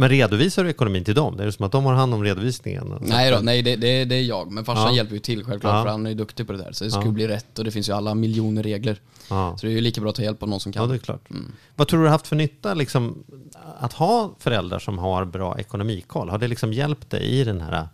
[0.00, 1.36] Men redovisar du ekonomin till dem?
[1.36, 2.94] Det är det som att de har hand om redovisningen?
[3.00, 4.52] Nej då, nej det, det, det är jag.
[4.52, 4.92] Men farsan Ja.
[4.92, 5.82] hjälper ju till självklart, Ja.
[5.82, 6.72] för han är ju duktig på det där.
[6.72, 7.10] Så det ska Ja.
[7.10, 9.00] bli rätt och det finns ju alla miljoner regler.
[9.28, 10.82] Så det är ju lika bra att ta hjälp av någon som kan.
[10.82, 11.30] Ja, det är klart.
[11.30, 11.52] Mm.
[11.76, 13.22] Vad tror du har haft för nytta liksom,
[13.80, 16.28] att ha föräldrar som har bra ekonomikoll?
[16.28, 17.88] Har det liksom hjälpt dig i den här...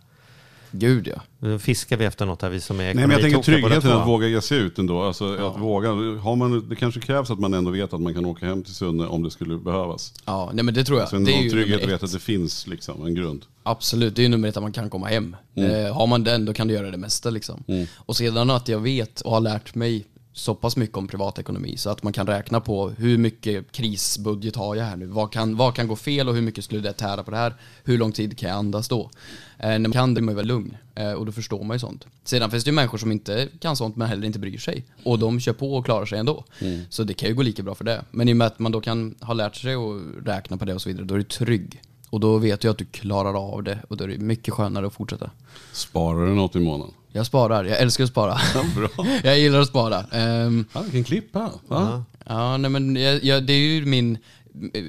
[0.71, 1.21] Gud ja.
[1.39, 4.07] Nu fiskar vi efter något här, vi som är Nej men jag tänker tryggheten att
[4.07, 5.01] våga ge sig ut ändå.
[5.01, 5.89] Alltså att våga.
[6.19, 8.75] Har man, det kanske krävs att man ändå vet att man kan åka hem till
[8.75, 10.13] Sunne om det skulle behövas.
[10.25, 11.03] Ja, nej men det tror jag.
[11.03, 13.45] Alltså en det är någon ju trygghet att veta att det finns liksom, en grund.
[13.63, 15.35] Absolut, det är ju nummer ett att man kan komma hem.
[15.55, 17.63] Eh, har man den, då kan du göra det mesta liksom.
[17.67, 17.87] Mm.
[17.95, 20.05] Och sedan att jag vet och har lärt mig
[20.37, 24.75] så pass mycket om privatekonomi så att man kan räkna på hur mycket krisbudget har
[24.75, 25.05] jag här nu?
[25.05, 27.55] Vad kan, vad kan gå fel och hur mycket skulle det tära på det här?
[27.83, 29.09] Hur lång tid kan jag andas då?
[29.57, 31.79] Eh, när man kan det är man väl lugn eh, och då förstår man ju
[31.79, 32.05] sånt.
[32.23, 35.19] Sedan finns det ju människor som inte kan sånt men heller inte bryr sig och
[35.19, 36.43] de kör på och klarar sig ändå.
[36.89, 38.03] Så det kan ju gå lika bra för det.
[38.11, 40.73] Men i och med att man då kan ha lärt sig att räkna på det
[40.73, 41.81] och så vidare, då är du trygg.
[42.09, 44.87] Och då vet du att du klarar av det och då är det mycket skönare
[44.87, 45.29] att fortsätta.
[45.71, 46.93] Sparar du något i månaden?
[47.11, 48.37] Jag sparar, jag älskar att spara.
[48.55, 49.05] Ja, bra.
[49.23, 50.03] jag gillar att spara.
[50.11, 51.51] Ehm, Ja, vilken klippa.
[51.67, 52.03] Va?
[52.25, 54.17] ja, nej men jag, jag, det är ju min,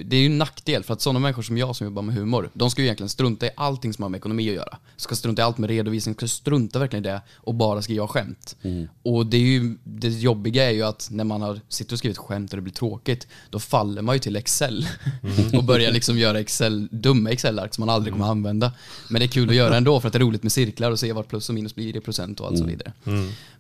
[0.05, 2.51] det är ju en nackdel för att sådana människor som jag som jobbar med humor,
[2.55, 4.79] de ska ju egentligen strunta i allting som har med ekonomi att göra.
[4.97, 8.57] Ska strunta i allt med redovisning, ska strunta verkligen i det och bara skriva skämt.
[9.03, 12.19] Och det är ju, det jobbiga är ju att när man har sitter och skrivit
[12.19, 14.87] skämt och det blir tråkigt, då faller man ju till Excel
[15.53, 18.73] och börjar liksom göra Excel, dumma Excel-ark som man aldrig kommer använda.
[19.09, 21.01] Men det är kul att göra ändå för att det är roligt med cirklar och
[21.01, 22.93] se vart plus och minus blir i procent och allt så vidare.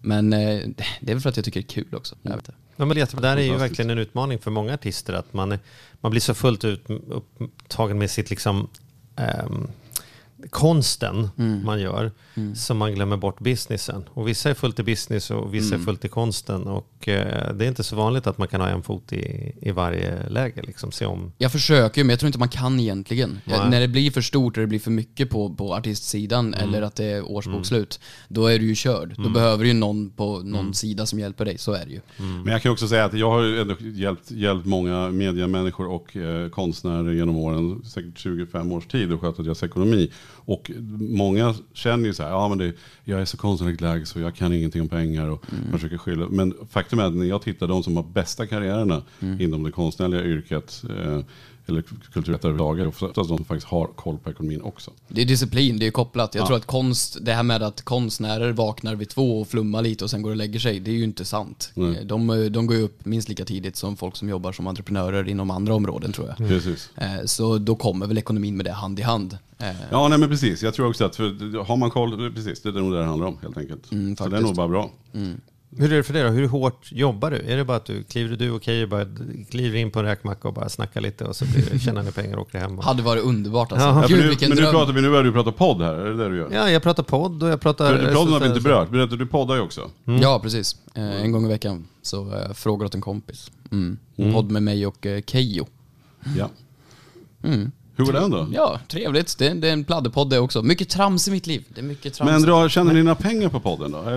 [0.00, 0.60] Men eh,
[1.00, 2.16] det är väl för att jag tycker det är kul också.
[2.22, 2.67] Jag vet inte.
[2.78, 5.12] Ja, men det där är ju verkligen en utmaning för många artister.
[5.12, 5.58] Att man,
[6.00, 8.68] man blir så fullt ut upptagen med sitt liksom,
[9.16, 9.68] ehm,
[10.50, 11.64] konsten Mm.
[11.64, 12.12] man gör
[12.54, 14.04] så man glömmer bort businessen.
[14.10, 15.80] Och vissa är fullt i business och vissa Mm.
[15.80, 16.62] är fullt i konsten.
[16.66, 19.70] Och eh, det är inte så vanligt att man kan ha en fot i, i
[19.70, 20.62] varje läge.
[20.62, 21.32] Liksom, se om.
[21.38, 23.40] Jag försöker men jag tror inte man kan egentligen.
[23.44, 23.70] Jag, Nej.
[23.70, 26.68] när det blir för stort och det blir för mycket på, på artistsidan Mm.
[26.68, 29.14] eller att det är årsbokslut, då är du ju körd.
[29.18, 32.00] Då behöver du ju någon på någon sida som hjälper dig, så är det ju.
[32.44, 36.16] Men jag kan också säga att jag har ju ändå hjälpt, hjälpt många mediamänniskor och
[36.16, 40.10] eh, konstnärer genom åren, säkert 25 års tid och sköta deras ekonomi.
[40.48, 42.72] Och många känner ju så här, ja men det,
[43.04, 46.28] jag är så konstnärligt lagd så jag kan ingenting om pengar och försöker skylla.
[46.28, 49.02] Men faktum är att när jag tittar de som har bästa karriärerna
[49.40, 51.20] inom det konstnärliga yrket, eh,
[51.68, 54.90] eller kulturvetare överhuvudtaget, är oftast de som faktiskt har koll på ekonomin också.
[55.08, 56.34] Det är disciplin, det är kopplat.
[56.34, 56.46] Jag Ja.
[56.46, 60.10] tror att konst, det här med att konstnärer vaknar vid två och flummar lite och
[60.10, 61.70] sen går och lägger sig, det är ju inte sant.
[61.74, 62.04] Nej.
[62.04, 65.50] De, de går ju upp minst lika tidigt som folk som jobbar som entreprenörer inom
[65.50, 66.48] andra områden tror jag.
[66.48, 66.90] Precis.
[66.96, 69.38] Eh, Så då kommer väl ekonomin med det hand i hand.
[69.58, 70.62] Eh, Ja, nej men precis.
[70.62, 73.26] Jag tror också att för, har man koll, precis, det är nog det det handlar
[73.26, 73.92] om helt enkelt.
[73.92, 74.90] Mm, så det är nog bara bra.
[75.76, 76.28] Hur är det för dig då?
[76.28, 77.36] Hur hårt jobbar du?
[77.36, 79.06] Är det bara att du kliver du och Keyyo bara
[79.50, 82.36] kliver in på en räkmacka och bara snackar lite och så blir, tjänar ni pengar
[82.36, 82.78] och åker hem?
[82.78, 82.84] Och...
[82.84, 83.86] Hade varit underbart alltså.
[83.86, 84.04] Ja.
[84.08, 86.16] Gud nu, vilken men nu, pratar vi, nu börjar du prata podd här, är det
[86.16, 86.50] det du gör?
[86.52, 87.96] Ja, jag pratar podd och jag pratar...
[87.96, 89.90] För, podden har vi inte berört, berätta, du poddar ju också.
[90.20, 90.76] Ja, precis.
[90.94, 91.86] Eh, en gång i veckan.
[92.02, 93.50] Så eh, frågar åt en kompis.
[93.70, 93.98] Mm.
[94.32, 95.66] Podd med mig och eh, Keyyo.
[96.36, 96.50] Ja.
[97.42, 97.72] Mm.
[97.98, 98.46] Hur går den då?
[98.52, 99.38] Ja, trevligt.
[99.38, 100.62] Det, det är en pladderpodd det också.
[100.62, 101.64] Mycket trams i mitt liv.
[101.68, 102.30] Det är mycket trams.
[102.30, 104.16] Men dra, tjänar ni några pengar på podden då?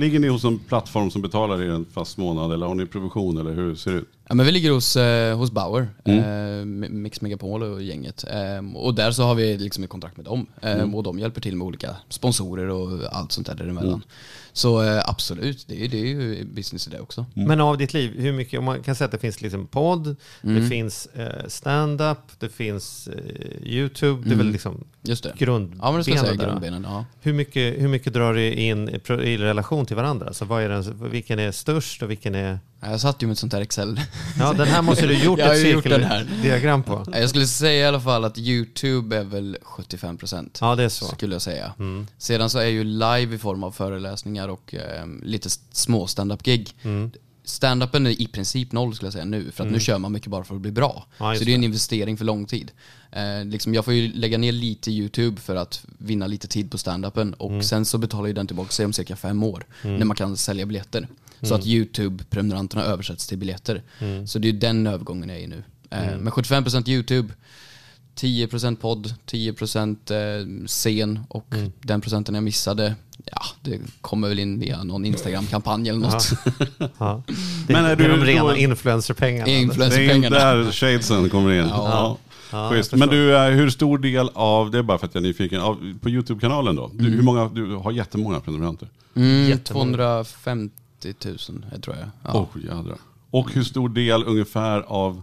[0.00, 3.38] Ligger ni hos en plattform som betalar er en fast månad eller har ni provision
[3.38, 4.08] eller hur ser det ut?
[4.28, 6.82] Ja, men vi ligger hos, eh, hos Bauer, Mm.
[6.82, 8.24] eh, Mix Megapol och gänget.
[8.30, 10.46] Eh, och där så har vi liksom ett kontrakt med dem.
[10.62, 10.94] Eh, Mm.
[10.94, 13.88] Och de hjälper till med olika sponsorer och allt sånt där däremellan.
[13.92, 14.02] Mm.
[14.52, 17.26] Så eh, absolut, det är, det är ju business i det också.
[17.34, 20.16] Men av ditt liv, hur mycket, om man kan säga att det finns liksom podd,
[20.42, 25.32] det finns eh, stand-up, det finns eh, YouTube, det är väl liksom Just det.
[25.38, 26.44] grundbenen Ja men det ska jag säga, där.
[26.46, 26.82] grundbenen.
[26.88, 27.04] Ja.
[27.20, 30.26] Hur mycket, hur mycket drar du in i pro- i relation till varandra?
[30.26, 32.58] Alltså vad är den, vilken är störst och vilken är...
[32.80, 34.00] Jag satt ju med ett sånt här Excel.
[34.38, 36.18] Ja, den här måste du gjort Jag har ett ju gjort den här.
[36.24, 37.04] cirkeldiagram på.
[37.12, 41.04] Jag skulle säga i alla fall att YouTube är väl 75% Ja, det är så.
[41.04, 41.72] skulle jag säga.
[41.78, 42.06] Mm.
[42.18, 46.74] Sedan så är ju live i form av föreläsningar och eh, lite små stand-up-gig.
[46.82, 47.10] Mm.
[47.44, 50.30] Stand-upen är i princip noll skulle jag säga nu, för att nu kör man mycket
[50.30, 51.06] bara för att bli bra.
[51.18, 52.70] Ja, just så det är en investering för lång tid.
[53.12, 56.76] Eh, liksom jag får ju lägga ner lite YouTube för att vinna lite tid på
[56.78, 57.62] stand-upen och Mm.
[57.62, 60.66] sen så betalar ju den tillbaka sig om cirka fem år när man kan sälja
[60.66, 61.08] biljetter.
[61.42, 63.82] Så att YouTube-prenumeranterna översätts till biljetter.
[63.98, 64.26] Mm.
[64.26, 65.62] Så det är ju den övergången jag är i nu.
[65.90, 67.28] Eh, Men 75% YouTube,
[68.14, 71.72] 10% podd, 10% eh, scen och Mm.
[71.80, 72.94] den procenten jag missade,
[73.24, 76.30] ja det kommer väl in via någon Instagram-kampanj eller något.
[76.98, 77.22] Ja.
[77.66, 79.44] Det, Men är det är de du rena då- influencerpengarna.
[79.44, 80.38] Det är Influencerpengarna.
[80.38, 81.68] där shadesen kommer in.
[81.68, 82.18] Ja.
[82.52, 82.94] Ja, Schysst.
[82.94, 85.60] Men du, eh, hur stor del av, det är bara för att jag är nyfiken,
[85.60, 86.90] av, på YouTube-kanalen då?
[86.94, 88.88] Du, hur många, du har jättemånga prenumeranter.
[89.14, 89.96] Mm, Jättemånga.
[89.96, 90.72] 250
[91.24, 91.36] 000
[91.72, 92.06] eh, tror jag.
[92.22, 92.40] Ja.
[92.40, 92.98] Oh, jädrar.
[93.30, 95.22] Och hur stor del ungefär av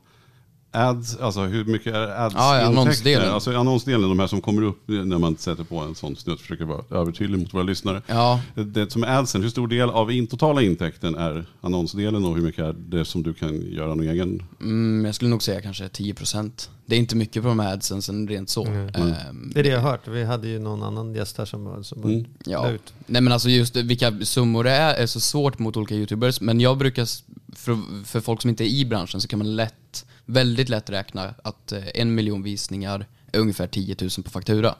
[0.75, 3.29] ads, alltså hur mycket är ads Ja, ja, annonsdelen.
[3.33, 6.65] Alltså annonsdelen, de här som kommer upp när man sätter på en sån snutt, försöker
[6.65, 8.01] vara övertydlig mot våra lyssnare.
[8.07, 12.35] Ja, Det som är adsen, hur stor del av in totala intäkten är annonsdelen och
[12.35, 14.43] hur mycket är det som du kan göra någon egen?
[14.61, 16.69] mm, jag skulle nog säga kanske 10%.
[16.87, 18.65] Det är inte mycket på de här adsen sen rent så.
[18.65, 18.87] Mm.
[18.95, 20.07] Ehm, Det är det jag har hört.
[20.07, 22.25] Vi hade ju någon annan gäst här som, som Mm.
[22.45, 22.69] Ja.
[22.71, 22.93] ut.
[23.05, 26.41] Nej men alltså just vilka summor det är är så svårt mot olika youtubers.
[26.41, 27.07] Men jag brukar,
[27.55, 31.33] för, för folk som inte är i branschen så kan man lätt, väldigt lätt räkna
[31.43, 34.75] att eh, en miljon visningar är ungefär 10 000 på faktura.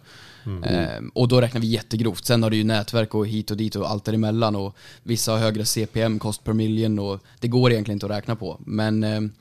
[0.63, 2.25] Ehm, och då räknar vi jättegrovt.
[2.25, 4.55] Sen har du ju nätverk och hit och dit och allt däremellan.
[4.55, 8.35] Och vissa har högre CPM, cost per million och det går egentligen inte att räkna
[8.35, 8.59] på.
[8.65, 9.31] Men ehm,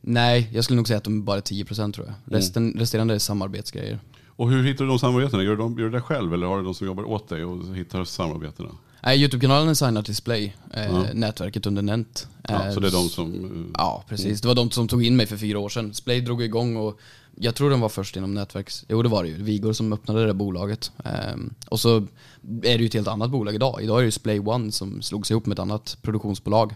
[0.00, 2.36] nej, jag skulle nog säga att de är bara 10% tror jag.
[2.36, 3.98] Resten, resterande är samarbetsgrejer.
[4.36, 5.42] Och hur hittar du de samarbetena?
[5.42, 7.44] Gör du, de, gör du det själv eller har du de som jobbar åt dig
[7.44, 8.68] och hittar samarbetena?
[9.04, 11.04] Nej, Youtube-kanalen är signad till Splay, eh, Ja.
[11.14, 12.28] nätverket under Nent.
[12.48, 13.34] Ja, Eh, så det är de som...
[13.44, 14.40] eh, Ja, precis.
[14.40, 15.94] Det var de som tog in mig för fyra år sedan.
[15.94, 16.98] Splay drog igång och
[17.36, 18.84] jag tror de var först inom nätverks...
[18.88, 19.42] Jo, det var det ju.
[19.42, 20.92] Vigor som öppnade det bolaget.
[21.04, 22.04] Ehm, och så är
[22.62, 23.82] det ju ett helt annat bolag idag.
[23.82, 26.74] Idag är det ju Splay One som slogs ihop med ett annat produktionsbolag.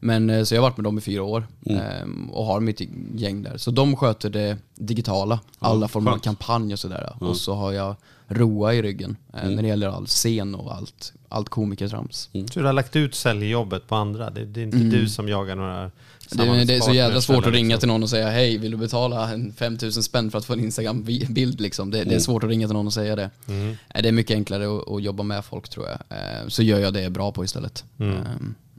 [0.00, 2.80] Men eh, så jag har varit med dem i fyra år ehm, och har mitt
[3.14, 3.56] gäng där.
[3.56, 7.16] Så de sköter det digitala, alla former av kampanj och sådär.
[7.20, 7.96] Och så har jag
[8.32, 9.54] Roa i ryggen eh, Mm.
[9.54, 12.28] när det gäller all scen och allt, allt komikertrams.
[12.52, 14.30] Så du har lagt ut säljjobbet på andra?
[14.30, 15.90] Det, det är inte du som jagar några
[16.38, 16.58] Mm.
[16.58, 17.80] Det, det är så jävla svårt att ringa liksom.
[17.80, 20.60] till någon och säga hej, vill du betala en 5000 spänn för att få en
[20.60, 21.90] Instagram-bild liksom?
[21.90, 22.20] Det, det är Mm.
[22.20, 23.30] svårt att ringa till någon och säga det.
[23.48, 23.76] Mm.
[23.88, 26.18] Eh, Det är mycket enklare att, att jobba med folk tror jag.
[26.18, 27.84] Eh, Så gör jag det jag är bra på istället.
[27.98, 28.16] Mm.
[28.16, 28.22] Eh,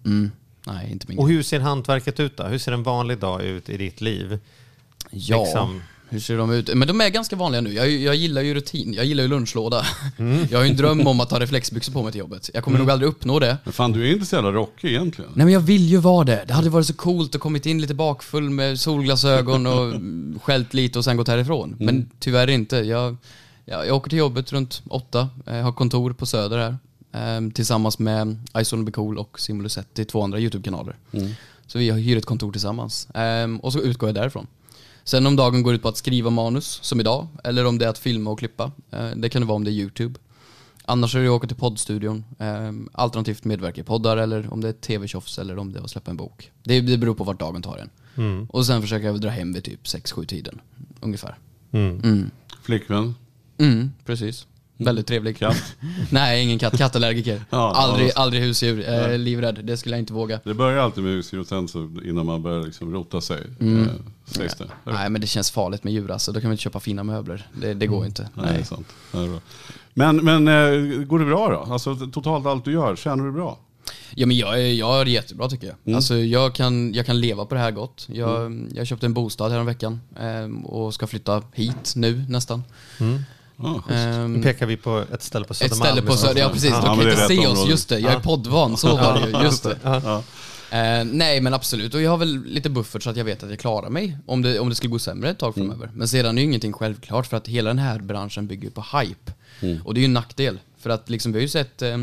[0.06, 0.32] Mm.
[0.68, 2.44] Nej, inte min Och hur ser hantverket ut då?
[2.44, 4.40] Hur ser en vanlig dag ut i ditt liv?
[5.12, 6.76] Ja, liksom- hur ser de ut?
[6.76, 7.74] Men de är ganska vanliga nu.
[7.74, 9.86] Jag, jag gillar ju rutin, jag gillar ju lunchlåda.
[10.17, 10.47] Mm.
[10.52, 12.50] Jag har ju en dröm om att ha reflexbyxor på mig till jobbet.
[12.54, 13.58] Jag kommer nog aldrig uppnå det.
[13.63, 15.32] Men fan, du är inte så jävla rockig egentligen.
[15.36, 16.43] Nej men jag vill ju vara det.
[16.47, 19.93] Det hade varit så coolt att kommit in lite bakfull med solglasögon och
[20.43, 21.76] skällt lite och sen gått härifrån.
[21.80, 22.78] Men tyvärr inte.
[22.78, 23.17] Jag,
[23.65, 26.78] jag, jag åker till jobbet runt åtta, eh, har kontor på Söder här.
[27.38, 30.95] Eh, tillsammans med Ice Be Cool och Simulusetti, två andra YouTube-kanaler.
[31.67, 33.10] Så vi hyr ett kontor tillsammans.
[33.10, 34.47] Eh, och så utgår jag därifrån.
[35.04, 37.90] Sen om dagen går ut på att skriva manus, som idag, eller om det är
[37.90, 38.72] att filma och klippa.
[38.92, 40.20] Eh, det kan det vara om det är YouTube.
[40.86, 44.70] Annars är det att åka till poddstudion, eh, alternativt medverka i poddar eller om det
[44.70, 46.52] är tv-tjofs eller om det är att släppa en bok.
[46.64, 47.90] Det, beror på vart dagen tar en.
[48.16, 48.46] Mm.
[48.46, 50.62] Och sen försöker jag dra hem vid typ 6-7 tiden,
[51.02, 51.38] ungefär.
[51.72, 52.02] Mm.
[52.04, 52.32] Mm.
[52.64, 53.16] Flickvän?
[53.58, 54.48] Mm, precis.
[54.86, 55.38] Väldigt trevlig.
[55.38, 55.76] Katt?
[56.10, 56.78] Nej, ingen katt.
[56.78, 57.41] Kattallergiker.
[57.50, 58.12] Ja, aldrig, ja.
[58.15, 58.89] aldrig husdjur.
[58.89, 59.60] Eh, livrädd.
[59.63, 60.39] Det skulle jag inte våga.
[60.44, 63.41] Det börjar alltid med husdjur och sen så innan man börjar liksom rota sig.
[63.60, 63.84] Mm.
[63.84, 63.89] Eh,
[64.38, 64.67] det.
[64.84, 66.32] Nej, men det känns farligt med djur alltså.
[66.32, 67.48] Då kan vi inte köpa fina möbler.
[67.62, 68.30] Det, det går inte.
[68.34, 68.65] Nej, Nej.
[68.65, 68.88] sant.
[69.94, 71.74] Men, men eh, går det bra då?
[71.74, 73.58] Alltså totalt allt du gör, tjänar du bra?
[74.15, 75.76] Ja men jag, jag har det jättebra tycker jag.
[75.86, 75.96] Mm.
[75.96, 78.08] Alltså jag kan, jag kan leva på det här gott.
[78.10, 82.63] Jag, jag köpte en bostad här veckan eh, och ska flytta hit nu nästan.
[82.98, 83.06] Ja,
[83.89, 85.82] Ehm, Nu pekar vi på ett ställe på ett Södermalm.
[85.91, 86.69] ställe på i så Söder, ja precis.
[86.69, 88.00] Ja, de kan det är inte se oss, just det.
[88.00, 89.43] Jag är poddvan, så var det ju.
[89.45, 89.78] Just det.
[89.84, 90.24] Ja.
[90.71, 93.50] Eh, nej men absolut, och jag har väl lite buffert så att jag vet att
[93.50, 95.89] jag klarar mig om det, om det skulle gå sämre ett tag framöver.
[95.93, 99.32] Men sedan är ju ingenting självklart för att hela den här branschen bygger på hype.
[99.86, 100.60] Och det är ju en nackdel.
[100.80, 101.97] För att liksom, vi har ju sett eh,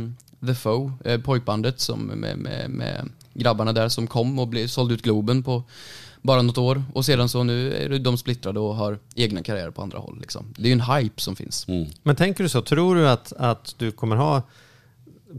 [0.47, 4.95] The Foe, eh, pojkbandet som med, med, med grabbarna där som kom och blev, sålde
[4.95, 5.63] ut Globen på
[6.23, 6.83] bara något år.
[6.95, 10.19] Och sedan så nu är de splittrade och har egna karriärer på andra håll.
[10.21, 10.55] Liksom.
[10.57, 11.67] Det är ju en hype som finns.
[12.03, 12.63] Men tänker du så?
[12.63, 14.43] Tror du att, att du kommer ha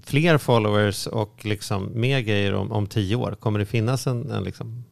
[0.04, 3.36] fler followers och liksom mer grejer om, om tio år?
[3.40, 4.84] Kommer det finnas en, en liksom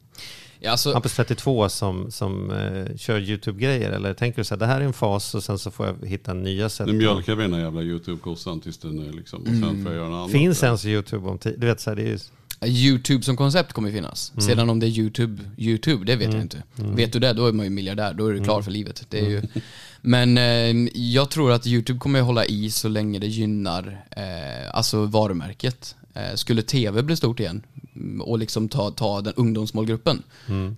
[0.60, 3.90] Ja, alltså, Hampus 32 som, som eh, kör YouTube-grejer?
[3.90, 6.08] Eller tänker du så här, det här är en fas och sen så får jag
[6.08, 6.86] hitta nya sätt?
[6.86, 9.94] Nu mjölkar vi den här jävla YouTube-kossan tills den är liksom, och sen får jag
[9.94, 10.30] göra något annat.
[10.30, 11.56] Finns ens YouTube om tio?
[11.56, 12.18] Du vet så här, det är ju...
[12.66, 14.32] YouTube som koncept kommer finnas.
[14.38, 16.62] Sedan om det är YouTube, YouTube, det vet jag inte.
[16.74, 18.14] Vet du det, då är man ju miljardär.
[18.14, 19.06] Då är du klar för livet.
[19.08, 19.42] Det är ju...
[20.00, 25.04] Men eh, jag tror att YouTube kommer hålla i så länge det gynnar eh, alltså
[25.04, 25.96] varumärket.
[26.14, 27.77] Eh, skulle TV bli stort igen mm,
[28.20, 30.22] och liksom ta, ta den ungdomsmålgruppen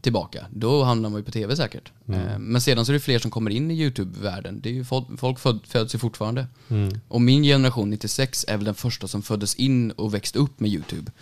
[0.02, 1.92] tillbaka, då hamnar man ju på TV säkert.
[2.08, 4.60] Eh, men sedan så är det fler som kommer in i YouTube-världen.
[4.62, 6.46] Det är ju folk, folk föd, föds ju fortfarande.
[7.08, 10.70] Och min generation 96 är väl den första som föddes in och växte upp med
[10.70, 11.12] YouTube.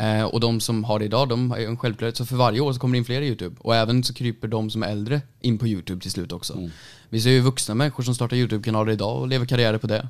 [0.00, 2.16] Eh, och de som har det idag, de har ju en självklarhet.
[2.16, 3.56] Så för varje år så kommer det in fler i YouTube.
[3.58, 6.68] Och även så kryper de som är äldre in på YouTube till slut också.
[7.08, 10.08] Vi ser ju vuxna människor som startar YouTube-kanaler idag och lever karriärer på det.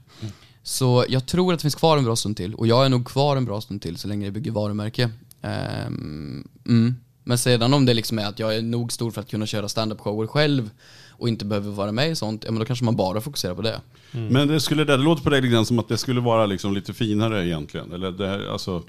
[0.63, 2.55] Så jag tror att det finns kvar en bra stund till.
[2.55, 5.11] Och jag är nog kvar en bra stund till så länge det bygger varumärke.
[5.43, 6.95] Ehm, mm.
[7.25, 9.69] Men sedan om det liksom är att jag är nog stor för att kunna köra
[9.69, 10.71] stand-up-shower själv
[11.11, 13.63] och inte behöver vara med i sånt, ja men då kanske man bara fokuserar på
[13.63, 13.81] det.
[14.11, 16.75] Men det, skulle, det, låter på dig lite grann som att det skulle vara liksom
[16.75, 17.93] lite finare egentligen.
[17.93, 18.83] Eller det, alltså,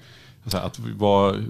[0.43, 1.45] att vi var,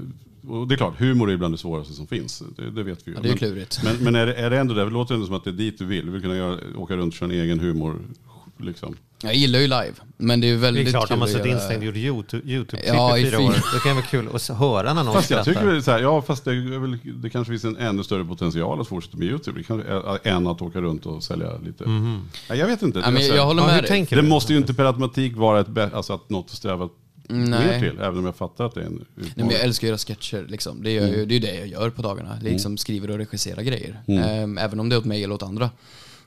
[0.47, 2.43] och det är klart, humor är bland det svåraste som finns.
[2.57, 3.17] Det, det vet vi ju.
[3.17, 3.81] Ja, det är ju men, klurigt.
[3.83, 4.83] men, men är, det, är det ändå det?
[4.83, 6.05] Det låter ändå som att det är dit du vill.
[6.05, 7.99] Du vill kunna göra, åka runt och köra en egen humor.
[8.57, 8.95] Liksom.
[9.23, 11.31] Jag gillar ju live, men det är ju Det väldigt är klart, om man att
[11.31, 13.51] suttit instängd och gjort YouTube- YouTube-klipp Ja, i fyra år.
[13.73, 16.21] Det kan vara kul att höra när någon Fast jag tycker väl så här, ja
[16.21, 19.59] fast det, är väl, det kanske finns en ännu större potential att fortsätta med YouTube.
[19.59, 19.83] Det kan,
[20.23, 21.83] än att åka runt och sälja lite.
[21.89, 22.99] Nej, jag vet inte.
[22.99, 24.05] Ja, men Det är här- jag håller Ja, med hur dig.
[24.09, 24.21] det du?
[24.21, 26.89] måste ju inte per automatik vara ett, alltså att något att sträva
[27.27, 27.79] mer Nej.
[27.79, 27.99] till.
[27.99, 29.51] Även om jag fattar att det är en Nej, men utmaning.
[29.51, 30.45] jag älskar att göra sketcher.
[30.49, 30.83] Liksom.
[30.83, 31.13] Det, gör Mm.
[31.27, 32.37] det är ju det jag gör på dagarna.
[32.41, 34.01] Liksom skriver och regisserar grejer.
[34.07, 35.69] Ehm, även om det är åt mig eller åt andra.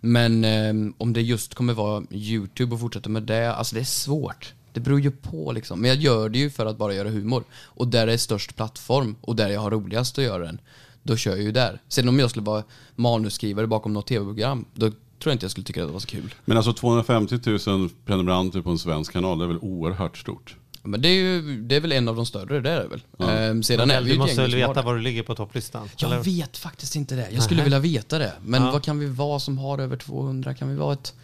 [0.04, 3.84] Men eh, om det just kommer vara YouTube och fortsätta med det, alltså det är
[3.84, 4.54] svårt.
[4.72, 5.80] Det beror ju på liksom.
[5.80, 7.44] Men jag gör det ju för att bara göra humor.
[7.64, 10.60] Och där det är störst plattform och där jag har roligast att göra den,
[11.02, 11.80] då kör jag ju där.
[11.88, 12.64] Sen om jag skulle vara
[12.96, 16.06] manusskrivare bakom något tv-program, då tror jag inte jag skulle tycka att det var så
[16.06, 16.34] kul.
[16.44, 20.56] Men alltså 250 000 prenumeranter på en svensk kanal, det är väl oerhört stort.
[20.87, 23.03] Men det är ju det är väl en av de större, det är det väl.
[23.31, 24.83] Ehm, sedan är vi Du måste väl veta det.
[24.83, 25.88] var du ligger på topplistan?
[25.97, 26.23] Jag eller?
[26.23, 27.31] vet faktiskt inte det.
[27.31, 27.64] Jag skulle Nähä.
[27.64, 28.33] vilja veta det.
[28.44, 28.70] Men Ja.
[28.70, 30.55] vad kan vi vara som har över 200?
[30.55, 31.14] Kan vi vara ett...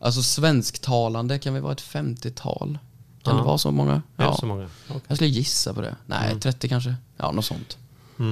[0.00, 2.78] Alltså svensktalande, kan vi vara ett 50-tal?
[3.22, 3.38] Kan Ja.
[3.40, 4.02] det vara så många?
[4.16, 4.36] Ja.
[4.36, 4.68] så många?
[4.88, 5.00] Okej.
[5.08, 5.96] Jag skulle gissa på det.
[6.06, 6.94] Nej, 30 kanske?
[7.16, 7.78] Ja, något sånt.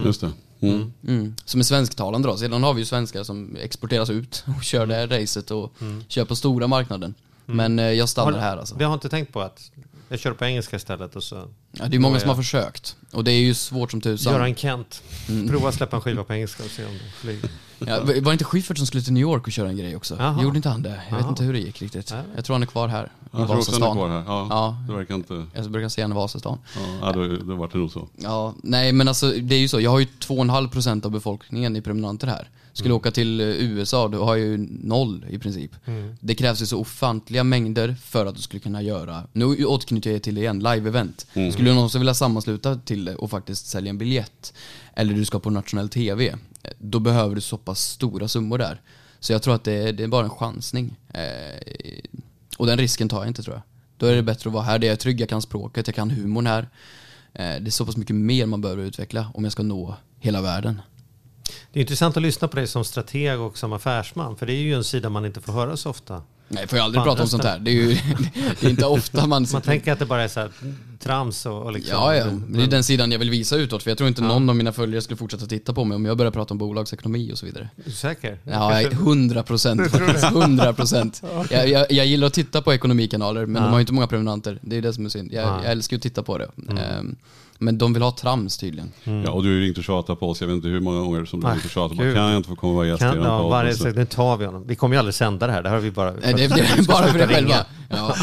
[0.05, 0.31] Just det.
[0.61, 0.93] Mm.
[1.09, 1.35] Mm.
[1.45, 2.37] Som är svensktalande då.
[2.37, 5.73] Sedan har vi ju svenskar som exporteras ut och kör det här racet och
[6.09, 7.15] kör på stora marknaden.
[7.47, 8.75] Men eh, jag stannar Har- här alltså.
[8.79, 9.71] Vi har inte tänkt på att
[10.09, 12.97] jag kör på engelska istället och så Ja, det är många som har försökt.
[13.12, 14.33] Och det är ju svårt som tusan.
[14.33, 15.03] Göran Kent.
[15.29, 15.49] Mm.
[15.49, 17.51] Prova att släppa en skiva på engelska och se om det flyger.
[17.79, 20.17] Ja, var det inte Schyffert som skulle till New York och köra en grej också?
[20.19, 20.43] Jaha.
[20.43, 21.01] Gjorde inte han det?
[21.11, 22.15] Jag vet inte hur det gick riktigt.
[22.37, 23.05] Jag tror han är kvar här.
[23.05, 24.25] I Jag tror också den är kvar här.
[24.27, 24.77] Ja, Ja.
[24.89, 25.47] Det verkar inte...
[25.55, 26.59] Jag brukar se honom i Vasastan.
[27.01, 28.09] Ja, då, då vart det nog så.
[28.17, 29.81] Ja, nej men alltså det är ju så.
[29.81, 32.51] Jag har ju 2,5% av befolkningen i prenumeranter här.
[32.73, 32.97] Skulle Mm.
[32.97, 35.71] åka till eh, USA, då har jag ju noll i princip.
[35.85, 36.17] Mm.
[36.21, 40.23] Det krävs ju så ofantliga mängder för att du skulle kunna göra, nu återknyter jag
[40.23, 41.27] till det igen, live-event.
[41.53, 44.53] Skulle du någonsin vilja sammansluta till det och faktiskt sälja en biljett,
[44.95, 46.37] eller du ska på nationell TV,
[46.79, 48.81] då behöver du så pass stora summor där.
[49.20, 50.96] Så jag tror att det är, det är bara en chansning.
[51.09, 52.00] Eh,
[52.57, 53.62] och den risken tar jag inte tror jag.
[53.96, 55.94] Då är det bättre att vara här, där jag är trygg, jag kan språket, jag
[55.94, 56.68] kan humorn här.
[57.33, 60.42] Eh, det är så pass mycket mer man behöver utveckla om jag ska nå hela
[60.42, 60.81] världen.
[61.72, 64.37] Det är intressant att lyssna på dig som strateg och som affärsman.
[64.37, 66.22] För det är ju en sida man inte får höra så ofta.
[66.48, 67.59] Nej, får jag aldrig prata om sånt här.
[67.59, 67.88] Det är ju
[68.61, 69.46] det är inte ofta man...
[69.52, 70.50] Man tänker att det bara är så här
[70.98, 71.92] trams och, och liksom...
[71.96, 72.24] Ja, ja.
[72.24, 73.82] men- det är den sidan jag vill visa utåt.
[73.82, 76.16] För jag tror inte någon av mina följare skulle fortsätta titta på mig om jag
[76.16, 77.70] börjar prata om bolagsekonomi och så vidare.
[77.76, 78.38] Är du säker?
[78.44, 80.24] Ja, jag är 100 procent faktiskt.
[80.24, 81.22] 100 procent.
[81.50, 83.66] Jag, jag, jag gillar att titta på ekonomikanaler, men Ja.
[83.66, 84.59] de har ju inte många prenumeranter.
[84.62, 85.32] Det är det som är synd.
[85.32, 85.61] Jag, Ja.
[85.62, 86.48] jag älskar att titta på det.
[86.68, 87.16] Ehm,
[87.59, 88.92] Men de vill ha trams tydligen.
[89.05, 90.40] Ja, och du har ju ringt och tjatat på oss.
[90.40, 91.97] Jag vet inte hur många gånger som du har ringt och tjatat.
[91.99, 94.37] Bara, kan jag inte få komma och vara gäst i ja, varje, så- nu tar
[94.37, 94.64] vi honom.
[94.66, 95.62] Vi kommer ju aldrig sända det här.
[95.62, 96.11] Det här har vi bara...
[96.12, 97.55] Nej, det, det är bara för dig själva.
[97.90, 98.14] Ja.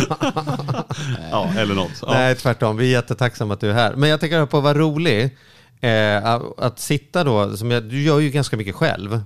[1.32, 1.92] Ja, eller något.
[2.02, 2.08] Ja.
[2.14, 2.78] Nej, tvärtom.
[2.78, 3.96] Vi är jättetacksamma att du är här.
[3.96, 5.38] Men jag tänker på vad rolig.
[5.82, 6.26] Eh,
[6.58, 9.22] att sitta då, som jag, du gör ju ganska mycket själv.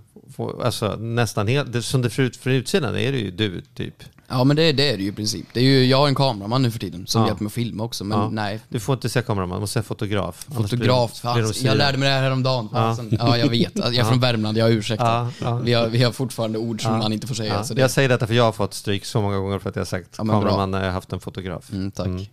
[0.63, 4.04] Alltså nästan helt, som det ser ut från utsidan är det ju du typ.
[4.30, 5.45] Ja men det, det är det ju i princip.
[5.54, 7.28] Det är ju, jag har en kameraman nu för tiden som Ja.
[7.28, 8.04] hjälper mig att filma också.
[8.04, 8.30] Men Ja.
[8.30, 10.45] nej, Du får inte säga kameraman, du måste säga fotograf.
[10.56, 11.21] Fotograf.
[11.21, 12.69] blir, blir jag lärde mig det här häromdagen.
[12.69, 13.10] Fasen.
[13.19, 13.38] Ja.
[13.38, 13.71] jag vet.
[13.76, 15.06] Jag är från Värmland, jag ursäktar.
[15.06, 15.56] Ja, ja.
[15.56, 16.97] Vi, har, vi har fortfarande ord som Ja.
[16.97, 17.54] man inte får säga.
[17.54, 19.69] Ja, Så det, Jag säger detta för jag har fått stryk så många gånger för
[19.69, 21.71] att jag har sagt Ja, kameraman när jag har haft en fotograf.
[21.71, 22.06] mm, tack.
[22.06, 22.26] Mm.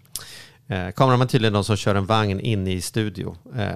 [0.69, 3.37] Eh, kameraman tydligen de som kör en vagn in i studio.
[3.57, 3.67] Eh,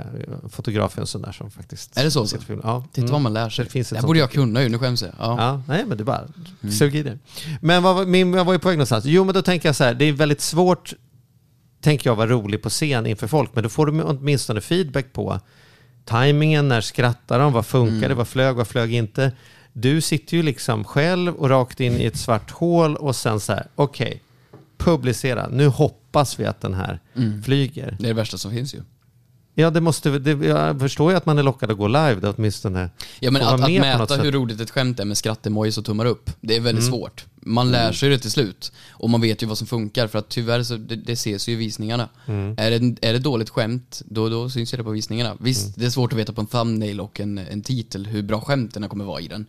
[0.98, 1.98] en sån där som faktiskt...
[1.98, 2.27] Är det så?
[2.27, 2.62] filmar.
[2.64, 2.85] Ja.
[2.92, 3.12] Titta Mm.
[3.12, 3.64] vad man lär sig.
[3.64, 5.11] Det finns Det borde jag kunna ju, nu skäms jag.
[5.18, 5.37] Ja.
[5.38, 6.29] Ja, nej men det är bara
[6.62, 6.72] Mm.
[6.74, 7.18] sug i det.
[7.61, 9.05] Men vad, min, jag var ju på väg någonstans.
[9.05, 10.94] Jo men då tänker jag så här, det är väldigt svårt,
[11.81, 13.51] tänker jag, vara rolig på scen inför folk.
[13.55, 15.40] Men då får du åtminstone feedback på
[16.05, 18.09] tajmingen, när skrattar de, vad funkar Mm.
[18.09, 19.33] det, vad flög, vad flög inte.
[19.72, 23.53] Du sitter ju liksom själv och rakt in i ett svart hål och sen så
[23.53, 24.22] här, okej,
[24.79, 27.43] publicera, nu hoppas vi att den här Mm.
[27.43, 27.97] flyger.
[28.01, 28.83] Det är det värsta som finns ju.
[29.55, 32.35] Ja, det måste, det, jag förstår ju att man är lockad att gå live då
[32.37, 32.91] åtminstone.
[33.21, 36.05] Ja men att, att något mäta hur roligt ett skämt är med skrattemojis och tummar
[36.05, 36.93] upp, det är väldigt Mm.
[36.99, 37.25] svårt.
[37.41, 38.73] Man lär sig det till slut.
[38.91, 41.53] Och man vet ju vad som funkar, för att tyvärr så, det, det ses ju
[41.53, 42.09] i visningarna.
[42.27, 42.55] Mm.
[42.59, 45.37] Är, det, är det dåligt skämt, då, då syns det på visningarna.
[45.41, 45.75] Visst, Mm.
[45.77, 48.88] det är svårt att veta på en thumbnail och en, en titel hur bra skämten
[48.88, 49.47] kommer vara i den.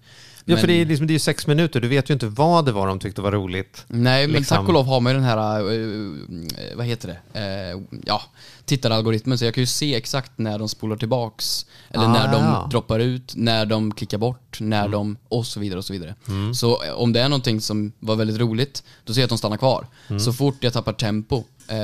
[0.50, 2.28] Ja, Men- för det är, liksom, det är ju sex minuter, du vet ju inte
[2.28, 3.86] vad det var de tyckte var roligt.
[3.88, 7.40] Nej, men liksom- tack och lov har man ju den här, eh, vad heter det,
[7.40, 8.22] Eh, ja,
[8.66, 9.38] tittaralgoritmen.
[9.38, 12.58] Så jag kan ju se exakt när de spolar tillbaks, eller Ah, när de ja.
[12.58, 12.70] Mm.
[12.70, 16.16] droppar ut, när de klickar bort, när de, och så vidare och så vidare.
[16.56, 19.38] Så eh, om det är någonting som var väldigt roligt, då ser jag att de
[19.38, 19.88] stannar kvar.
[20.08, 20.20] Mm.
[20.20, 21.44] Så fort jag tappar tempo, eh,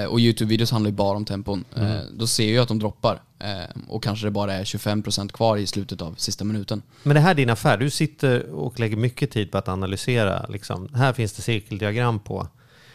[0.10, 1.92] och YouTube-videos handlar ju bara om tempon, Mm.
[1.92, 3.22] eh, då ser jag att de droppar.
[3.40, 3.48] Eh,
[3.88, 6.82] och kanske det bara är 25% kvar i slutet av sista minuten.
[7.04, 10.46] Men det här är din affär, du sitter och lägger mycket tid på att analysera.
[10.50, 10.90] Liksom.
[10.94, 12.48] Här finns det cirkeldiagram på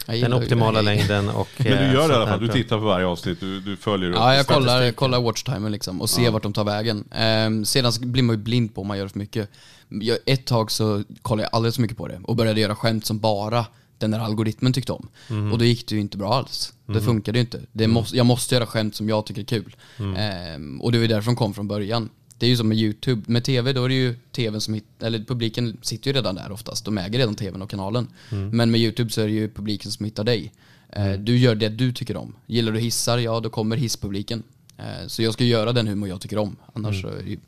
[0.07, 1.49] Jag den optimala längden och...
[1.57, 2.47] Men du eh, gör det i alla fall, här.
[2.47, 4.95] du tittar på varje avsnitt, du, du följer upp Ja, jag kollar, statistiken.
[4.95, 7.05] kollar watchtimen liksom och ser vart de tar vägen.
[7.13, 9.49] Ehm, sedan blir man ju blind på om man gör för mycket.
[9.89, 13.07] Jag, ett tag så kollade jag alldeles för mycket på det och började göra skämt
[13.07, 13.67] som bara
[14.01, 15.09] den där algoritmen tyckte om.
[15.29, 15.53] Mhm.
[15.53, 16.73] Och då gick det ju inte bra alls.
[16.87, 17.61] Det funkade ju inte.
[17.73, 19.77] Det måste, jag måste göra skämt som jag tycker är kul.
[19.99, 20.17] Mm.
[20.17, 22.09] Ehm, och det var ju därför de kom från början.
[22.39, 23.23] Det är ju som med YouTube.
[23.27, 26.53] Med TV då är det ju TVn som hit, eller publiken sitter ju redan där
[26.53, 26.85] oftast.
[26.85, 28.09] De äger redan TVn och kanalen.
[28.31, 28.49] Mm.
[28.57, 30.53] Men med YouTube så är det ju publiken som hittar dig.
[30.89, 32.35] Eh, Du gör det du tycker om.
[32.47, 34.43] Gillar du hissar, ja då kommer hisspubliken.
[34.79, 36.57] Eh, Så jag ska göra den humor jag tycker om.
[36.73, 37.39] Annars så är det ju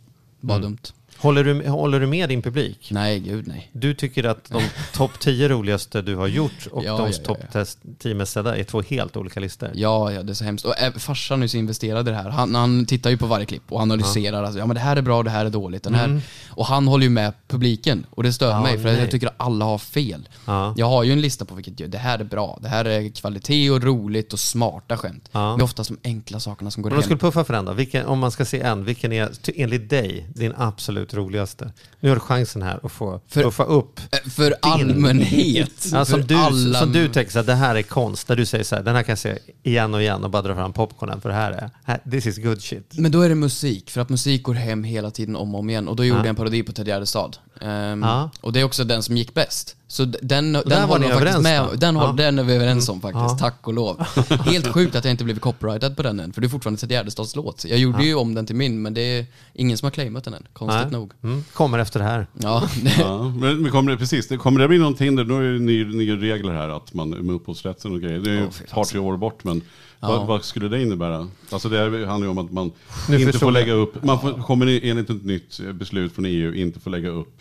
[0.40, 0.78] bara dumt.
[1.22, 2.88] Håller, du, håller du med din publik?
[2.90, 3.70] Nej, gud nej.
[3.72, 4.62] Du tycker att de
[4.94, 7.64] topp 10 roligaste du har gjort och Ja, de ja, ja, topp ja.
[7.98, 9.70] 10 mest sedda är två helt olika listor?
[9.74, 10.64] Ja, ja, det är så hemskt.
[10.64, 12.30] Och äh, farsan är så investerad i det här.
[12.30, 14.42] Han, han tittar ju på varje klipp och analyserar.
[14.42, 15.82] Alltså, ja men det här är bra, det här är dåligt.
[15.82, 16.20] Den här.
[16.50, 18.06] Och han håller ju med publiken.
[18.10, 18.98] Och det stör Ja, mig, för nej.
[19.00, 20.28] jag tycker att alla har fel.
[20.46, 20.74] Ja.
[20.76, 22.58] Jag har ju en lista på vilket det här är bra.
[22.62, 25.28] Det här är kvalitet och roligt och smarta skämt.
[25.32, 25.54] Ja.
[25.58, 27.04] Det är oftast de enkla sakerna som går Om man hem.
[27.04, 30.26] skulle puffa för en då, vilken, om man ska se en, vilken är enligt dig
[30.34, 31.72] din absolut roligaste?
[32.00, 34.00] Nu har du chansen här att få För- puffa upp.
[34.12, 35.70] Eh, För allmänhet.
[35.92, 38.36] Ja, som, för du, alla- som du tänker så här, det här är konst, där
[38.36, 40.54] du säger så här, den här kan jag se igen och igen och bara dra
[40.54, 42.92] fram popcornen för det här är, här, this is good shit.
[42.98, 45.70] Men då är det musik, för att musik går hem hela tiden om och om
[45.70, 45.88] igen.
[45.88, 46.24] Och då gjorde Ja.
[46.24, 47.36] jag en parodi på Ted Gärdestad.
[47.60, 48.30] Ehm, Ja.
[48.40, 49.76] Och det är också den som gick bäst.
[49.92, 51.76] Så den, där den var håller ni överens med då?
[51.76, 52.14] den, Ja.
[52.16, 53.36] den är vi överens om faktiskt, Ja.
[53.38, 54.00] tack och lov.
[54.44, 56.90] Helt sjukt att jag inte blivit copyrightad på den än, för det är fortfarande Ted
[56.90, 57.64] Gärdestads låt.
[57.64, 60.34] Jag gjorde ju om den till min, men det är ingen som har claimat den
[60.34, 61.00] än, konstigt Nej.
[61.00, 61.12] nog.
[61.22, 62.26] Mm, kommer efter det här.
[62.40, 62.62] Ja,
[62.98, 65.58] Ja, men men kommer det, precis, det- kommer det bli någonting där, nu är det
[65.58, 68.84] ny, nya regler här att man med upphovsrätten och grejer, det är ju ett par
[68.84, 69.62] tre år bort men
[70.00, 70.08] Ja.
[70.08, 71.28] vad, vad skulle det innebära?
[71.50, 72.70] Alltså det handlar ju om att man
[73.08, 76.80] Nu inte får lägga upp, man får, kommer enligt ett nytt beslut från EU inte
[76.80, 77.38] få lägga upp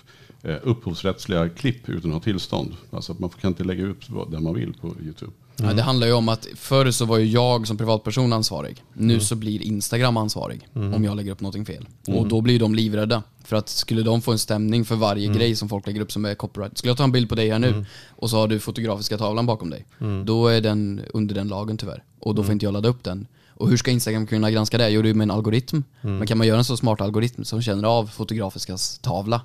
[0.64, 2.74] upphovsrättsliga klipp utan att ha tillstånd.
[2.92, 5.32] Alltså att man kan inte lägga upp vad- där man vill på YouTube.
[5.58, 8.84] Ja, det handlar ju om att förr så var ju jag som privatperson ansvarig.
[8.94, 11.88] Nu så blir Instagram ansvarig om jag lägger upp någonting fel.
[12.08, 13.24] Och då blir de livrädda.
[13.44, 16.26] För att skulle de få en stämning för varje grej som folk lägger upp som
[16.26, 16.78] är copyright.
[16.78, 19.46] Skulle jag ta en bild på dig här nu och så har du fotografiska tavlan
[19.46, 19.86] bakom dig.
[20.26, 22.04] Då är den under den lagen tyvärr.
[22.20, 23.28] Och då får inte jag ladda upp den.
[23.62, 24.90] Och hur ska Instagram kunna granska det?
[24.90, 25.84] Jo, det är med en algoritm.
[26.02, 29.42] Men kan man göra en så smart algoritm som känner av fotografiskas tavla?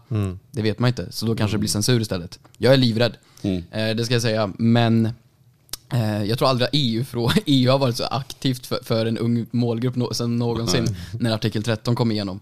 [0.50, 1.12] Det vet man inte.
[1.12, 2.38] Så då kanske det blir censur istället.
[2.58, 3.16] Jag är livrädd.
[3.42, 3.62] Mm.
[3.70, 4.52] Eh, det ska jag säga.
[4.58, 5.08] Men
[5.92, 7.04] Eh, Jag tror aldrig att EU,
[7.46, 11.62] EU har varit så aktivt för, för en ung målgrupp nå- sedan någonsin när artikel
[11.62, 12.40] 13 kom igenom.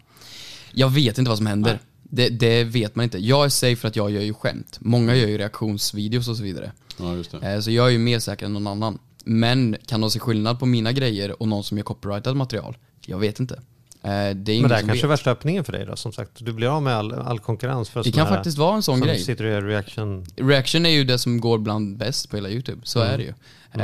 [0.72, 1.78] Jag vet inte vad som händer.
[2.02, 3.18] Det, det vet man inte.
[3.18, 4.76] Jag är safe för att jag gör ju skämt.
[4.80, 6.72] Många gör ju reaktionsvideos och så vidare.
[6.98, 7.52] Ja, just det.
[7.54, 8.98] Eh, Så jag är ju mer säker än någon annan.
[9.24, 12.76] Men kan de se skillnad på mina grejer och någon som gör copyrightat material?
[13.06, 13.62] Jag vet inte.
[14.04, 16.12] Eh, det är ingen Men det här kanske är värsta öppningen för dig då, som
[16.12, 16.30] sagt.
[16.38, 18.98] Du blir av med all, all konkurrens för Det kan här faktiskt vara en sån
[18.98, 19.18] som grej.
[19.18, 20.26] sitter och gör reaction.
[20.36, 23.12] Reaction är ju det som går bland bäst på hela YouTube, så Mm.
[23.14, 23.34] är det ju.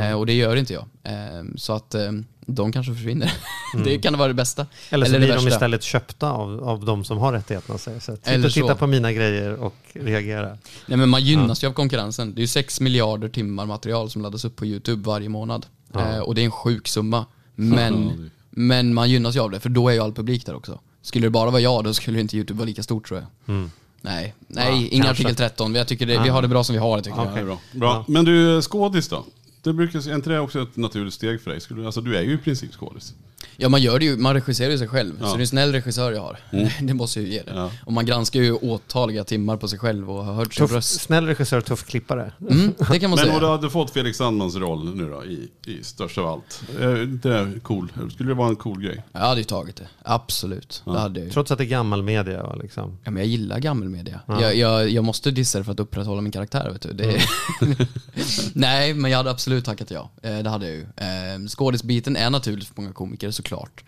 [0.01, 0.85] Eh, och det gör inte jag.
[1.03, 2.13] Eh, så att eh,
[2.47, 3.33] de kanske försvinner.
[3.85, 4.67] det kan vara det bästa.
[4.91, 7.79] Eller så Eller blir de istället köpta av, av de som har rättigheterna.
[7.79, 7.91] Så
[8.25, 10.59] Eller och titta på mina grejer och reagera.
[10.87, 12.35] Nej men man gynnas ju av konkurrensen.
[12.35, 15.67] Det är ju 6 miljarder timmar material som laddas upp på YouTube varje månad.
[15.93, 16.15] Ja.
[16.15, 17.27] Eh, och det är en sjuk summa.
[17.57, 20.55] Ja, Men, men man gynnas ju av det, för då är ju all publik där
[20.55, 20.81] också.
[21.03, 23.55] Skulle det bara vara jag, då skulle inte YouTube vara lika stort tror jag.
[23.57, 23.71] Mm.
[24.03, 25.11] Nej, nej, Ja, ingen kanske.
[25.11, 25.75] artikel 13.
[25.75, 26.33] Jag tycker det, vi Ah.
[26.33, 27.47] har det bra som vi har det tycker Ja, jag.
[27.47, 27.59] bra.
[27.73, 28.05] bra.
[28.09, 29.25] Men du, skådis då?
[29.63, 31.61] Det brukar, är inte det också ett naturligt steg för dig?
[31.61, 33.15] Skulle, du- alltså, du är ju i princip skådis.
[33.57, 35.15] Ja man gör det ju, man regisserar ju sig själv.
[35.21, 35.27] Ja.
[35.27, 36.39] Så det är en snäll regissör jag har.
[36.87, 37.53] det måste jag ju ge det.
[37.55, 37.71] Ja.
[37.85, 41.01] Och man granskar ju åtaliga timmar på sig själv och har hört sin Tuff, röst.
[41.01, 42.33] snäll regissör, tuff klippare.
[42.51, 43.35] Mm, det kan man Men säga.
[43.35, 46.63] och du hade fått Felix Sandmans roll nu då, i, i störst av allt.
[46.81, 47.93] Är inte det cool?
[48.15, 49.03] Skulle det vara en cool grej?
[49.13, 49.89] Jag hade ju tagit det.
[50.03, 50.83] Absolut.
[50.85, 51.33] Det hade jag ju.
[51.33, 52.55] Trots att det är gammal media.
[52.63, 52.99] Liksom.
[53.05, 54.21] Ja, men jag gillar gammelmedia.
[54.27, 54.41] Ja.
[54.43, 56.71] Jag, jag, jag måste dissa det för att upprätthålla min karaktär.
[56.73, 56.93] Vet du.
[56.93, 57.23] Det är
[58.55, 60.11] Nej, men jag hade absolut tackat ja.
[60.23, 60.83] Eh, Det hade jag ju.
[60.83, 63.85] Eh, Skådisbiten är naturligt för många komiker såklart.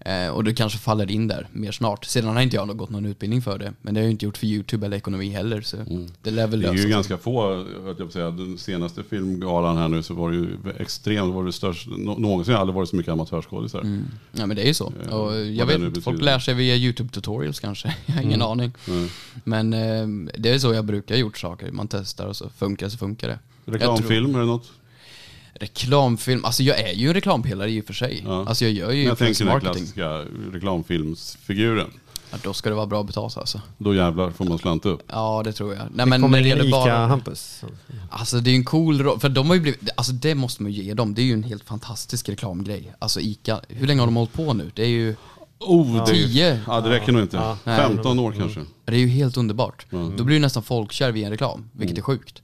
[0.00, 2.04] Eh, Och det kanske faller in där mer snart.
[2.04, 3.72] Sedan har inte jag gått någon utbildning för det.
[3.82, 5.60] Men det har jag inte gjort för YouTube eller ekonomi heller.
[5.60, 5.76] Så
[6.22, 7.66] det lär väl Det är ju ganska få,
[7.98, 11.88] jag säga, den senaste filmgalan här nu så var det ju extremt, var det störst,
[11.98, 13.80] nå- någonsin har aldrig varit så mycket amatörskådisar.
[13.80, 14.04] Mm.
[14.32, 14.92] Ja men det är ju så.
[15.10, 17.96] Ja, Och jag vet inte, folk lär sig via YouTube tutorials kanske.
[18.06, 18.72] Jag har ingen aning.
[18.88, 19.08] Mm.
[19.44, 21.70] Men eh, det är så jag brukar gjort saker.
[21.72, 23.38] Man testar och så funkar så funkar det.
[23.64, 24.72] Tror- Reklamfilm, är det något?
[25.54, 28.22] Reklamfilm, alltså jag är ju en reklampelare i och för sig.
[28.26, 28.44] Ja.
[28.48, 30.08] Alltså jag gör ju Men jag influencer tänker den klassiska
[30.52, 31.90] reklamfilmsfiguren.
[32.30, 33.60] Ja, då ska det vara bra betalt alltså.
[33.78, 35.02] Då jävlar får man slanta upp.
[35.08, 35.78] Ja det tror jag.
[35.82, 36.84] Nej Det men kommer när det gäller bara...
[37.08, 37.64] ICA-Hampus.
[38.10, 40.62] Alltså det är ju en cool roll, för de har ju blivit, alltså det måste
[40.62, 41.14] man ju ge dem.
[41.14, 42.94] Det är ju en helt fantastisk reklamgrej.
[42.98, 44.70] Alltså ICA, hur länge har de hållit på nu?
[44.74, 45.16] Det är ju,
[45.58, 46.60] Oh, det, är- Tio?
[46.66, 47.36] Ja, det räcker nog inte.
[47.36, 47.58] Ja.
[47.64, 47.78] Nej.
[47.78, 48.60] 15 år kanske.
[48.84, 49.86] Det är ju helt underbart.
[49.92, 50.16] Mm.
[50.16, 52.42] Då blir du nästan folkkär via en reklam, vilket är sjukt.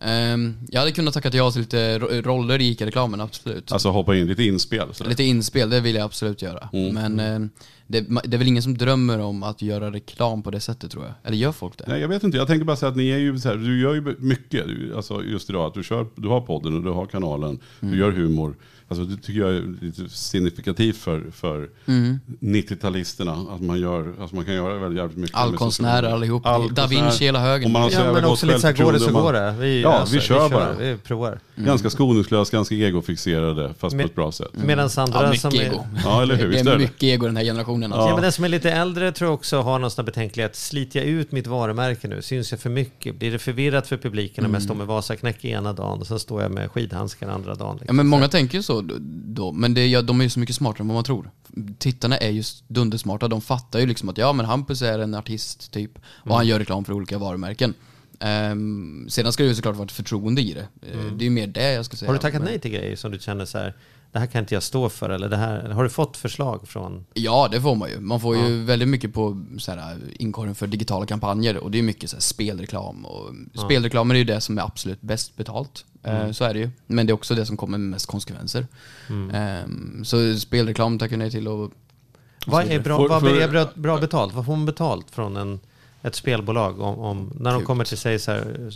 [0.00, 3.72] Ehm, jag hade kunnat tacka ja till lite ro- roller i ICA-reklamen, absolut.
[3.72, 4.94] Alltså hoppa in, lite inspel.
[4.94, 5.10] sådär.
[5.10, 6.68] Lite inspel, det vill jag absolut göra.
[6.72, 6.94] Mm.
[6.94, 7.48] Men eh,
[7.86, 11.04] det, det är väl ingen som drömmer om att göra reklam på det sättet tror
[11.04, 11.14] jag.
[11.24, 11.84] Eller gör folk det?
[11.88, 12.38] Nej, jag vet inte.
[12.38, 14.66] Jag tänker bara säga att ni är ju så här, du gör ju mycket.
[14.66, 17.58] Du, alltså just idag, att du, kör, du har podden och du har kanalen.
[17.80, 17.92] Mm.
[17.94, 18.56] Du gör humor.
[18.88, 22.18] Alltså det tycker jag är lite signifikativt för, för Mm.
[22.40, 23.54] 90-talisterna.
[23.54, 25.36] Att man, gör, alltså man kan göra väldigt jävligt mycket.
[25.50, 26.46] med Allkonstnärer social- allihop.
[26.46, 26.82] Allkonstnär.
[26.82, 27.64] Da Vinci hela högen.
[27.64, 29.54] Och man har så Ja, men också lite såhär, går det så går det.
[29.58, 30.72] Vi, Ja, vi kör bara.
[30.72, 31.40] Vi provar.
[31.56, 34.48] Ganska skoningslöst, ganska egofixerade, fast Men- på ett bra sätt.
[34.52, 35.60] Medan andra Ja, som är...
[35.62, 35.86] ego.
[36.04, 36.50] Ja, eller hur?
[36.50, 38.08] Det är mycket ego den här generationen alltså.
[38.08, 38.14] Ja.
[38.14, 40.56] men den som är lite äldre tror jag också har någon sån betänklighet.
[40.56, 42.22] Sliter jag ut mitt varumärke nu?
[42.22, 43.18] Syns jag för mycket?
[43.18, 46.42] Blir det förvirrat för publiken om jag står med Vasaknäck ena dagen och sen står
[46.42, 47.72] jag med skidhandskar andra dagen?
[47.76, 47.86] Liksom.
[47.86, 48.84] Ja men många tänker ju så
[49.24, 51.30] då, men det, ja, de är ju så mycket smartare än vad man tror.
[51.78, 55.59] Tittarna är ju dundersmarta, de fattar ju liksom att ja men Hampus är en artist
[55.68, 57.74] typ och han gör reklam för olika varumärken.
[58.20, 60.68] Ehm, sedan ska det ju såklart vara ett förtroende i det.
[60.92, 62.08] Eh, Det är ju mer det jag ska säga.
[62.08, 63.74] Har du tackat nej till grejer som du känner så här,
[64.12, 65.10] det här kan inte jag stå för?
[65.10, 67.04] Eller det här, har du fått förslag från...
[67.14, 68.00] Ja, det får man ju.
[68.00, 71.82] Man får ju väldigt mycket på så här, inkorgen för digitala kampanjer och det är
[71.82, 73.06] mycket så här, spelreklam.
[73.06, 73.30] Och
[73.64, 75.84] Spelreklamer är ju det som är absolut bäst betalt.
[76.02, 76.70] Eh, Så är det ju.
[76.86, 78.66] Men det är också det som kommer med mest konsekvenser.
[79.32, 81.72] Ehm, så spelreklam tackar jag nej till och
[82.46, 84.34] Vad är bra, vad är bra, bra betalt?
[84.34, 85.60] Vad får man betalt från en,
[86.02, 88.70] ett spelbolag om, om när de kommer till sig så här,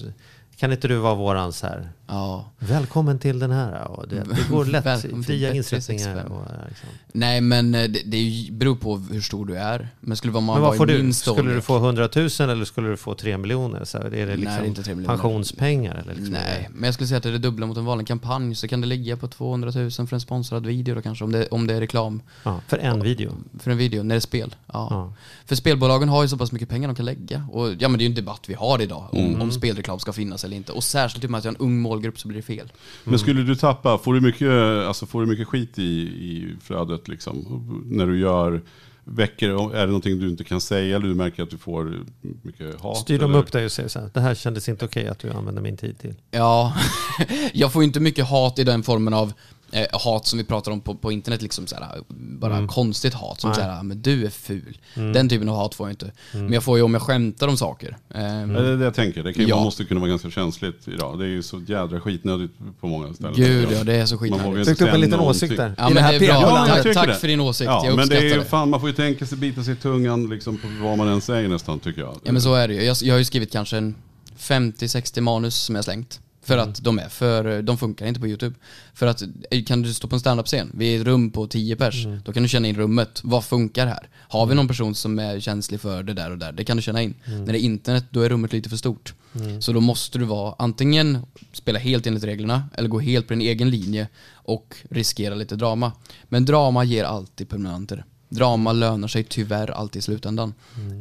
[0.57, 2.51] kan inte du vara våran så här, ja.
[2.59, 6.33] välkommen till den här och det, det går lätt, fria insättningar 65.
[6.33, 6.89] och liksom.
[7.13, 9.89] Nej men eh, det, det beror på hur stor du är.
[10.01, 11.13] Men skulle man Men vad får du?
[11.13, 13.85] Skulle du få 100 000 eller skulle du få 3 miljoner?
[13.85, 15.17] Så här, är det Nej, liksom inte 3 miljoner.
[15.17, 15.95] pensionspengar?
[15.95, 18.07] Eller liksom Nej, men jag skulle säga att det är det dubbla mot en vanlig
[18.07, 21.33] kampanj så kan det ligga på 200 000 för en sponsrad video då kanske om
[21.33, 23.33] det, om det är reklam Ja, för en video?
[23.59, 24.55] för en video när det är spel.
[24.73, 24.89] Ja.
[24.91, 25.13] Ja.
[25.47, 27.47] För spelbolagen har ju så pass mycket pengar de kan lägga.
[27.53, 30.13] Och ja men det är ju en debatt vi har idag om, om spelreklam ska
[30.13, 30.73] finnas eller inte.
[30.73, 32.73] Och särskilt i och med att jag har en ung målgrupp så blir det fel.
[33.05, 34.51] Men skulle du tappa, får du mycket,
[34.87, 37.63] alltså får du mycket skit i, i flödet liksom?
[37.87, 38.63] När du gör
[39.05, 42.05] veckor, är det någonting du inte kan säga eller du märker att du får
[42.43, 42.99] mycket hat?
[42.99, 43.39] Styr de eller?
[43.39, 45.77] upp dig och säger så här, det här kändes inte okej att du använder min
[45.77, 46.15] tid till?
[46.31, 46.77] Ja,
[47.53, 49.33] jag får inte mycket hat i den formen av
[49.75, 53.41] eh, hat som vi pratar om på, på internet, liksom såhär, bara konstigt hat.
[53.41, 53.57] Som Nej.
[53.59, 54.79] såhär, men du är ful.
[54.95, 56.13] Den typen av hat får jag inte.
[56.33, 57.97] Men jag får ju om jag skämtar om saker.
[58.15, 59.23] Eh, Ja, Det är det jag tänker.
[59.23, 59.57] Det kan, Ja.
[59.57, 61.19] Man måste kunna vara ganska känsligt idag.
[61.19, 63.35] Det är ju så jädra skitnödigt på många ställen.
[63.37, 64.47] Gud ja, det är så skitnödigt.
[64.49, 65.47] inte Tryckte upp en liten någonting.
[65.47, 65.75] åsikt där.
[65.79, 66.67] Ja, men det är bra.
[66.69, 68.95] Jag Tack, tack för din åsikt, Ja, jag men det är fan, man får ju
[68.95, 72.17] tänka sig bita sig i tungan liksom, på vad man än säger nästan tycker jag.
[72.25, 72.83] Ja men så är det ju.
[72.83, 73.95] Jag, jag har ju skrivit kanske en
[74.39, 76.21] 50-60 manus som jag slängt.
[76.45, 78.55] För att de är för, de funkar inte på YouTube.
[78.95, 81.77] För att eh, kan du stå på en standup-scen, vi är ett rum på 10
[81.77, 83.21] pers, då kan du känna in rummet.
[83.25, 84.09] Vad funkar här?
[84.29, 86.53] Har vi någon person som är känslig för det där och där?
[86.53, 87.15] Det kan du känna in.
[87.25, 89.15] När det är internet, då är rummet lite för stort.
[89.61, 91.19] Så då måste du vara antingen
[91.53, 95.93] spela helt enligt reglerna eller gå helt på din egen linje och riskera lite drama.
[96.25, 98.05] Men drama ger alltid permanenter.
[98.29, 100.55] Drama lönar sig tyvärr alltid i slutändan.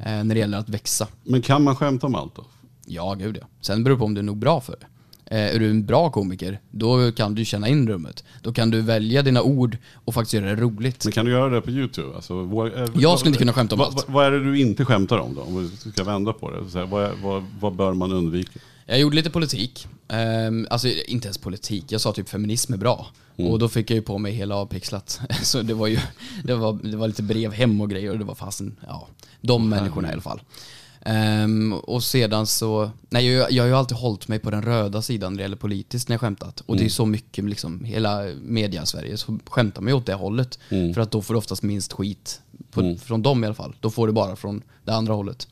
[0.05, 1.07] Eh, när det gäller att växa.
[1.23, 2.45] Men kan man skämta om allt då?
[2.85, 3.47] Ja, gud ja.
[3.61, 4.85] Sen beror det på om du är nog bra för det.
[5.33, 8.23] Eh, är du en bra komiker, då kan du känna in rummet.
[8.41, 11.05] Då kan du välja dina ord och faktiskt göra det roligt.
[11.05, 12.15] Men kan du göra det på YouTube?
[12.15, 14.05] Alltså, vad, Jag skulle inte kunna skämta om vad, allt.
[14.09, 15.41] Vad, är det du inte skämtar om då?
[15.41, 16.79] Om vi ska vända på det.
[16.79, 18.59] Här, vad, vad, vad bör man undvika?
[18.85, 19.87] Jag gjorde lite politik.
[20.07, 23.07] Ehm, alltså inte ens politik, jag sa typ feminism är bra.
[23.37, 25.21] Och då fick jag ju på mig hela avpixlat.
[25.41, 25.99] Så det var ju,
[26.43, 29.07] det var, det var lite brev hem och grejer och det var fasen, ja,
[29.41, 30.41] de människorna i alla fall.
[31.05, 35.01] Ehm, och sedan så, nej jag, jag har ju alltid hållit mig på den röda
[35.01, 36.61] sidan när det gäller politiskt när jag skämtat.
[36.65, 40.13] Och det är ju så mycket, liksom, hela media-Sverige så skämtar man ju åt det
[40.13, 40.59] hållet.
[40.93, 42.41] För att då får du oftast minst skit,
[42.71, 43.75] på, från dem i alla fall.
[43.79, 45.47] Då får du bara från det andra hållet.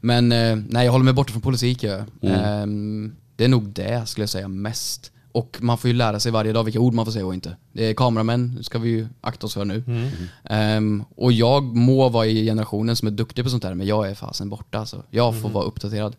[0.00, 1.82] Men eh, nej, jag håller mig borta från politik.
[1.82, 2.04] Ja.
[2.22, 5.10] Ehm, det är nog det skulle jag säga mest.
[5.34, 7.56] Och man får ju lära sig varje dag vilka ord man får säga och inte.
[7.72, 9.82] Det är kameramän ska vi ju akta oss för nu.
[10.44, 14.10] Ehm, och jag må vara i generationen som är duktig på sånt här, men jag
[14.10, 15.02] är fasen borta alltså.
[15.10, 16.16] Jag får vara uppdaterad.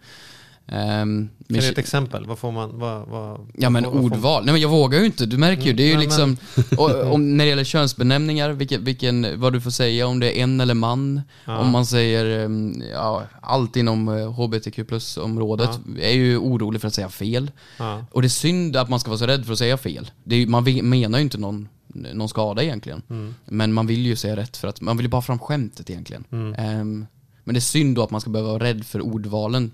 [0.68, 2.26] Ehm, Kan du ge ett exempel?
[2.26, 2.80] Vad får man...
[2.80, 5.74] Vad, vad, Ja men vad ordval, nej men jag vågar ju inte, du märker ju,
[5.74, 6.38] det är ju Nej, liksom,
[6.78, 10.44] och, om, när det gäller könsbenämningar, vilken, vilken, vad du får säga, om det är
[10.44, 16.38] en eller man, om man säger, um, ja, allt inom eh, HBTQ plus-området, är ju
[16.38, 17.52] orolig för att säga fel.
[17.78, 18.06] Ja.
[18.12, 20.12] Och det är synd att man ska vara så rädd för att säga fel.
[20.30, 23.02] Är, man menar ju inte någon, någon skada egentligen.
[23.46, 26.26] Men man vill ju säga rätt för att, man vill ju bara fram skämtet egentligen.
[26.58, 27.06] Ehm,
[27.44, 29.72] men det är synd då att man ska behöva vara rädd för ordvalen,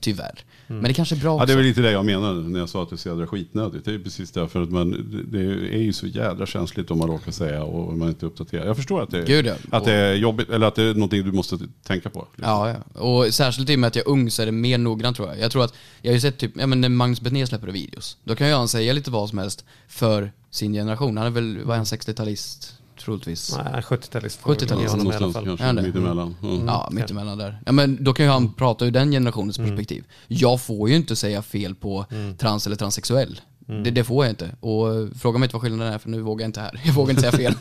[0.00, 0.44] tyvärr.
[0.66, 1.46] Men det kanske är bra Ja, också.
[1.46, 3.26] det är väl lite det jag menade när jag sa att det är så jädra
[3.26, 3.84] skitnödigt.
[3.84, 4.90] Det är precis därför att man,
[5.32, 5.38] det
[5.74, 8.66] är ju så jädra känsligt om man råkar säga och man inte uppdaterar.
[8.66, 9.54] Jag förstår att det, Gud, ja.
[9.70, 12.26] att det är jobbigt, eller att det är någonting du måste tänka på.
[12.36, 12.52] liksom.
[12.52, 13.00] Ja, ja.
[13.00, 15.28] Och särskilt i och med att jag är ung så är det mer noggrant tror
[15.28, 15.38] jag.
[15.38, 18.16] Jag tror att, jag har ju sett typ, ja men när Magnus Betnér släpper videos,
[18.24, 21.16] då kan ju han säga lite vad som helst för sin generation.
[21.16, 23.56] Han är väl, vad är han, 60-talist troligtvis?
[23.56, 24.40] Nej, 70-talist.
[24.40, 24.80] får vi 70-talist.
[24.82, 25.44] ge honom i alla Någonstans fall.
[25.46, 25.82] kanske det?
[25.82, 26.36] mittemellan.
[26.42, 26.66] Mm.
[26.66, 27.58] Ja, mittemellan där.
[27.66, 30.04] Ja men då kan ju han prata ur den generationens perspektiv.
[30.26, 32.06] Jag får ju inte säga fel på
[32.38, 33.40] trans eller transsexuell.
[33.66, 34.50] Det, det får jag inte.
[34.60, 36.80] Och fråga mig inte vad skillnaden är för nu vågar jag inte här.
[36.84, 37.54] Jag vågar inte säga fel.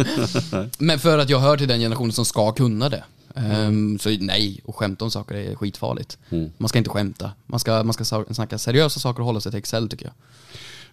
[0.77, 3.03] men för att jag hör till den generationen som ska kunna det.
[3.36, 6.17] Ehm, så nej, och skämta om saker är skitfarligt.
[6.57, 7.31] Man ska inte skämta.
[7.45, 10.13] Man ska, man ska snacka seriösa saker och hålla sig till Excel tycker jag.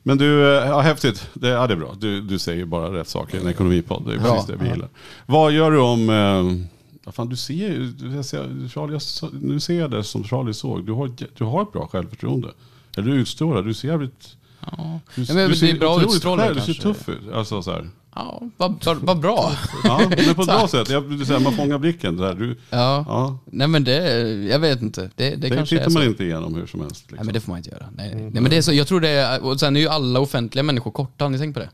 [0.02, 1.28] Men du, eh, ja, häftigt.
[1.34, 1.94] Det, ja, det är bra.
[1.98, 4.02] Du, du säger bara rätt saker i en ekonomipodd.
[4.06, 4.88] Det är precis det vi gillar.
[5.26, 6.10] Vad gör du om...
[6.10, 6.66] Eh,
[7.04, 7.92] ja, fan, du ser ju...
[8.16, 10.86] Jag ser, Charlie, jag, nu ser jag det som Charlie såg.
[10.86, 12.48] Du har, du har ett bra självförtroende.
[12.96, 13.62] Eller du utstrålar.
[13.62, 14.36] Du ser jävligt...
[14.66, 17.32] Ja, Du, ja men du det är bra utstrålning själv, Du ser tuff ut.
[17.34, 17.88] Alltså, så här.
[18.14, 19.52] Ja, vad, vad, bra.
[19.84, 20.90] Ja, men på ett bra sätt.
[20.90, 22.16] Jag, du säger, man fångar blicken.
[22.16, 22.34] Där.
[22.34, 23.04] Du, Ja.
[23.08, 25.00] ja, Nej men det, jag vet inte.
[25.00, 25.98] Det, det, det kanske tittar så.
[25.98, 27.00] man inte igenom hur som helst.
[27.00, 27.16] Liksom.
[27.16, 27.86] Nej men det får man inte göra.
[27.96, 28.22] Nej, nej.
[28.22, 30.62] nej men det är så, jag tror det är, och sen är ju alla offentliga
[30.62, 31.70] människor korta, har ni tänkt på det?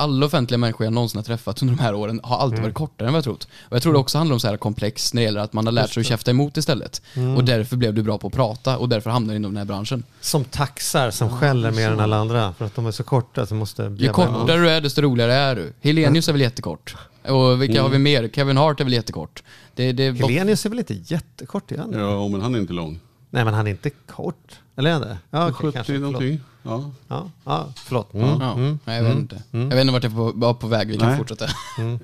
[0.00, 3.08] Alla offentliga människor jag någonsin har träffat under de här åren har alltid varit kortare
[3.08, 3.48] än vad jag trott.
[3.68, 5.66] Och jag tror det också handlar om så här komplex när det gäller att man
[5.66, 7.02] har lärt sig att käfta emot istället.
[7.36, 9.64] Och därför blev du bra på att prata och därför hamnar du inom den här
[9.64, 10.04] branschen.
[10.20, 13.54] Som taxar som skäller mer än alla andra för att de är så korta så
[13.54, 15.72] måste Ju kortare du är desto roligare är du.
[15.80, 16.96] Helenius är väl jättekort?
[17.28, 18.28] Och vilka har vi mer?
[18.28, 19.42] Kevin Hart är väl jättekort?
[19.74, 21.90] Det, det, Helenius är väl inte jättekort igen?
[21.92, 23.00] Ja, men han är inte lång.
[23.30, 24.60] Nej men han är inte kort.
[24.76, 25.18] Eller är han det?
[25.30, 25.92] Ja, okej, 70 kanske.
[25.92, 26.40] Förlåt.
[26.68, 26.90] Ja.
[27.08, 28.14] Ja, ja, förlåt.
[28.14, 28.28] Mm.
[28.40, 29.42] Ja, nej, jag vet inte.
[29.50, 31.18] Jag vet inte vart jag på- var på väg, vi kan Nej.
[31.18, 31.46] fortsätta.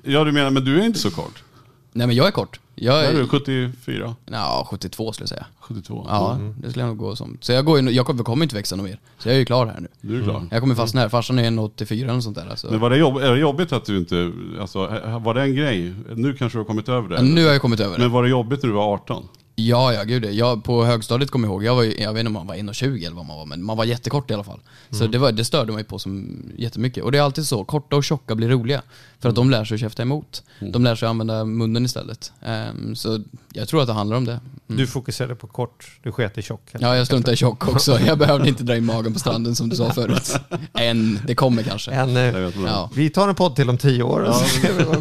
[0.03, 1.43] ja, du menar, men du är inte så kort.
[1.91, 2.59] Nej men jag är kort.
[2.75, 4.15] Jag Är du är, 74?
[4.25, 5.45] ja, 72 skulle jag säga.
[5.59, 6.05] 72?
[6.09, 7.37] Ja, det skulle jag nog gå som.
[7.41, 8.99] Så jag, går ju, jag kommer kommer inte växa något mer.
[9.17, 9.87] Så jag är ju klar här nu.
[10.01, 10.47] Du är klar.
[10.51, 11.09] Jag kommer fastna här.
[11.09, 12.49] Farsan är 1,84 eller något sånt där.
[12.49, 12.67] Alltså.
[12.71, 14.79] Men var det, jobb, är det jobbigt att du inte, alltså,
[15.23, 15.93] var det en grej?
[16.15, 17.15] Nu kanske du har kommit över det?
[17.15, 18.01] Men nu har jag kommit över det.
[18.03, 19.27] Men var det jobbigt när du var 18?
[19.55, 22.33] Ja, ja gud jag, På högstadiet kommer jag ihåg, jag, var, jag vet inte om
[22.33, 24.59] man var 1,20 eller vad man var, men man var jättekort i alla fall.
[24.89, 27.03] Så det, var, det störde mig på som jättemycket.
[27.03, 28.81] Och det är alltid så, korta och tjocka blir roliga.
[29.19, 30.43] För att de lär sig att käfta emot.
[30.59, 32.31] De lär sig att använda munnen istället.
[32.41, 33.19] Ehm, så
[33.53, 34.39] jag tror att det handlar om det.
[34.67, 36.61] Du fokuserade på kort, du sket i tjock.
[36.79, 37.99] Ja, jag struntar i tjock också.
[38.05, 40.35] Jag behövde inte dra in magen på stranden som du sa förut.
[40.73, 41.91] Än, det kommer kanske.
[41.91, 42.49] En, eh.
[42.65, 44.33] Ja, vi tar en podd till om tio år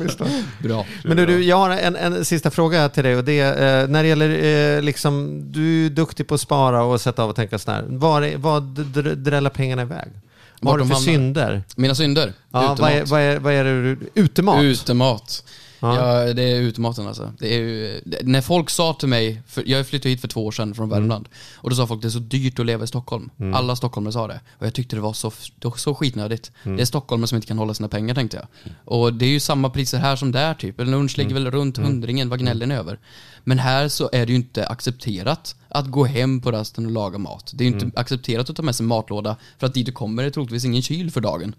[0.08, 0.28] står.
[0.62, 0.86] bra.
[1.04, 3.88] Men du, du, jag har en, en sista fråga till dig och det är eh,
[3.88, 7.36] när det gäller, eh, liksom, du är duktig på att spara och sätta av och
[7.36, 7.84] tänka sådär.
[7.88, 8.22] Var,
[8.60, 10.08] dr- dräller pengarna iväg?
[10.60, 11.62] Vad har du för synder?
[11.76, 12.32] Mina synder?
[12.52, 14.62] Ja, vad, är, vad, är, vad är det du, utemat?
[14.62, 15.44] Utemat.
[15.84, 16.32] Ja.
[16.34, 17.32] Det är utmaten alltså.
[17.38, 20.52] Det är ju, när folk sa till mig, för jag flyttade hit för två år
[20.52, 23.30] sedan från Värmland, och då sa folk det är så dyrt att leva i Stockholm.
[23.54, 24.40] Alla stockholmare sa det.
[24.58, 26.52] Och jag tyckte det var så, det var så skitnödigt.
[26.62, 28.74] Det är stockholmare som inte kan hålla sina pengar tänkte jag.
[28.84, 30.80] Och det är ju samma priser här som där typ.
[30.80, 32.98] En lunch ligger väl runt hundringen, vad gnäller ni över?
[33.44, 37.18] Men här så är det ju inte accepterat att gå hem på rasten och laga
[37.18, 37.52] mat.
[37.54, 40.24] Det är ju inte accepterat att ta med sig matlåda för att dit du kommer
[40.24, 41.54] är troligtvis ingen kyl för dagen.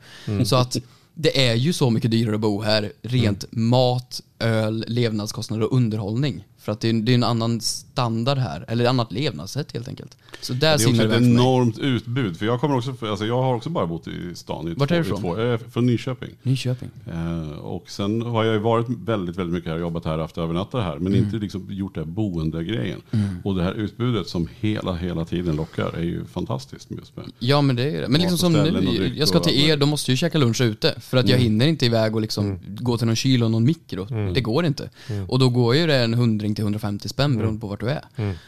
[0.45, 0.78] Så att
[1.16, 6.43] det är ju så mycket dyrare att bo här, rent mat, öl, levnadskostnader och underhållning.
[6.66, 9.88] För att det är, det är en annan standard här, eller ett annat levnadssätt helt
[9.88, 10.18] enkelt.
[10.41, 11.18] Så där Det är också ett mig.
[11.32, 12.38] enormt utbud.
[12.38, 14.95] För jag, kommer också, alltså jag har också bara bott i stan i Vart två,
[14.95, 15.22] är du i ifrån?
[15.22, 16.30] två, eh, från Nyköping.
[16.43, 16.89] Nyköping.
[17.11, 20.84] Eh, och sen har jag ju varit väldigt, väldigt mycket här, jobbat här, haft övernattat
[20.84, 21.26] här, men Mm.
[21.26, 23.01] inte liksom gjort det här boendegrejen.
[23.43, 27.26] Och det här utbudet som hela, hela tiden lockar är ju fantastiskt just med.
[27.39, 28.07] Ja men det är det.
[28.07, 30.95] Men liksom som nu, jag ska till er, då måste jag ju käka lunch ute.
[30.99, 31.51] För att jag Mm.
[31.51, 34.05] hinner inte iväg och liksom gå till någon kyl och någon mikro.
[34.34, 34.89] Det går inte.
[35.28, 37.38] Och då går ju det en hundring till 150 spänn Mm.
[37.38, 38.01] beroende på vart du är.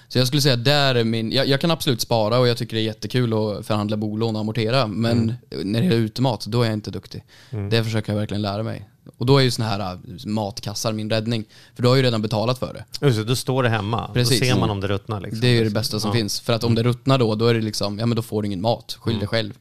[0.07, 2.75] Så jag skulle säga där är min, jag, jag kan absolut spara och jag tycker
[2.75, 4.87] det är jättekul att förhandla bolån och amortera.
[4.87, 5.17] Men
[5.51, 5.71] Mm.
[5.71, 7.23] när det är utemat, då är jag inte duktig.
[7.71, 8.89] Det försöker jag verkligen lära mig.
[9.17, 11.45] Och då är ju såna här äh, matkassar min räddning.
[11.75, 13.05] För då har ju redan betalat för det.
[13.05, 14.09] Just det, då står det hemma.
[14.13, 14.39] Precis.
[14.39, 15.21] Då ser man om det ruttnar.
[15.21, 15.39] Liksom.
[15.41, 16.39] Det är ju det bästa som finns.
[16.39, 18.45] För att om det ruttnar då, då är det liksom, ja men då får du
[18.45, 18.97] ingen mat.
[18.99, 19.53] Skyll dig själv.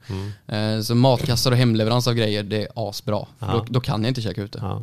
[0.46, 3.26] Eh, Så matkassar och hemleverans av grejer, det är asbra.
[3.38, 4.58] För Då, då kan jag inte käka ute.
[4.62, 4.82] Ja.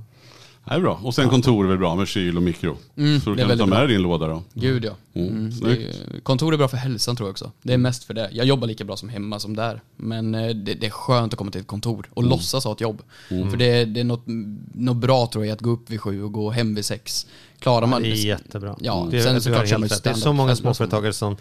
[0.65, 0.99] Det är bra.
[1.03, 2.77] Och sen kontor är väl bra med kyl och mikro.
[2.95, 3.79] så du det är kan ta med bra.
[3.79, 4.43] dig din låda då.
[4.53, 4.91] Gud ja.
[5.13, 7.51] Mm, det är, kontor är bra för hälsan tror jag också.
[7.61, 8.29] Det är mest för det.
[8.31, 9.81] Jag jobbar lika bra som hemma som där.
[9.95, 12.81] Men eh, det, det är skönt att komma till ett kontor och låtsas ha ett
[12.81, 13.01] jobb.
[13.27, 14.23] För det, det är något,
[14.73, 17.27] något bra tror jag att gå upp vid sju och gå hem vid sex.
[17.59, 18.75] Klarar man Det är jättebra.
[18.79, 19.89] Ja, det, sen du såklart kör man.
[20.03, 21.37] Det är så många småföretagare som,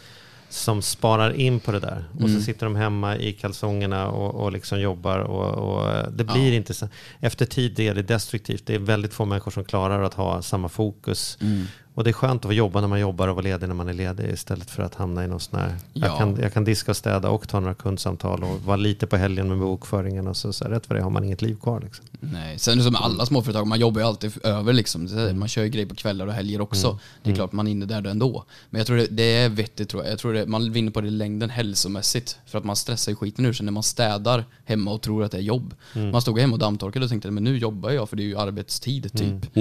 [0.52, 2.04] som sparar in på det där.
[2.14, 2.34] Och Mm.
[2.34, 5.18] så sitter de hemma i kalsongerna och, och liksom jobbar.
[5.18, 6.88] Och, och det blir inte så.
[7.20, 8.66] Efter tid är det destruktivt.
[8.66, 11.38] Det är väldigt få människor som klarar att ha samma fokus.
[11.40, 11.66] Mm.
[11.94, 13.88] Och det är skönt att få jobba när man jobbar och vara ledig när man
[13.88, 15.76] är ledig istället för att hamna i någon sån här...
[15.92, 16.18] Jag, Ja.
[16.18, 19.48] kan, jag kan diska och städa och ta några kundsamtal och vara lite på helgen
[19.48, 21.80] med bokföringen och så, så här, rätt vad det har man inget liv kvar.
[21.80, 22.04] Liksom.
[22.20, 25.06] Nej, sen som alla småföretag, man jobbar ju alltid över liksom.
[25.06, 26.98] Det- Man kör ju grejer på kvällar och helger också.
[27.22, 28.44] Det är klart man är inne där då ändå.
[28.70, 30.12] Men jag tror det, det är vettigt tror jag.
[30.12, 32.38] Jag tror det, man vinner på det i längden hälsomässigt.
[32.46, 35.30] För att man stressar ju skiten ur sig när man städar hemma och tror att
[35.32, 35.74] det är jobb.
[36.12, 38.38] Man stod hemma och dammtorkade och tänkte men nu jobbar jag för det är ju
[38.38, 39.56] arbetstid typ.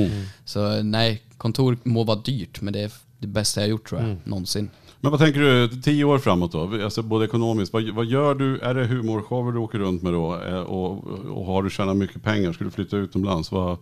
[0.46, 4.18] Så nej, kontor må vara dyrt men det är det bästa jag gjort tror jag,
[4.24, 4.70] någonsin.
[5.04, 6.84] Men vad tänker du tio år framåt då?
[6.84, 8.60] Alltså både ekonomiskt, vad, vad gör du?
[8.60, 10.42] Är det humorshower du åker runt med då?
[10.44, 11.04] Eh, Och,
[11.38, 12.54] och har du tjänat mycket pengar?
[12.54, 13.52] Ska du flytta utomlands?
[13.52, 13.78] Vad,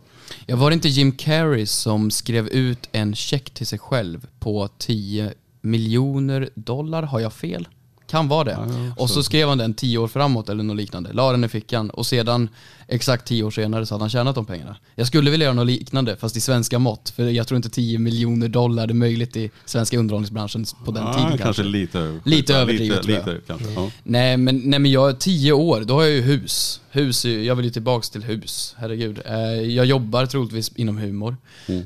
[0.45, 4.69] Jag var det inte Jim Carrey som skrev ut en check till sig själv på
[4.77, 7.67] 10 miljoner dollar, har jag fel?
[8.07, 8.51] Kan vara det.
[8.51, 11.47] Ja, och så skrev han den 10 år framåt eller något liknande, la den i
[11.47, 12.49] fickan och sedan
[12.89, 14.75] exakt 10 år senare så hade han tjänat de pengarna.
[14.95, 17.99] Jag skulle vilja göra något liknande fast i svenska mått, för jag tror inte 10
[17.99, 21.43] miljoner dollar är möjligt i svenska underhållningsbranschen på den Ja, tiden kanske.
[21.43, 21.63] kanske.
[21.63, 23.35] lite Lite överdrivet, Lite, tror jag.
[23.35, 23.71] lite kanske.
[23.81, 23.91] Ja.
[24.03, 26.81] Nej men, nej men jag, 10 år, då har jag ju hus.
[26.91, 29.19] Hus, är jag vill ju tillbaks till hus, herregud.
[29.25, 31.37] Eh, jag jobbar troligtvis inom humor.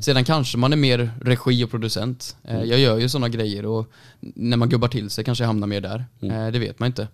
[0.01, 2.36] Sedan kanske man är mer regi och producent.
[2.43, 5.68] Eh, jag gör ju sådana grejer och när man gubbar till sig kanske jag hamnar
[5.68, 6.06] mer där.
[6.22, 7.08] Eh, det vet man inte.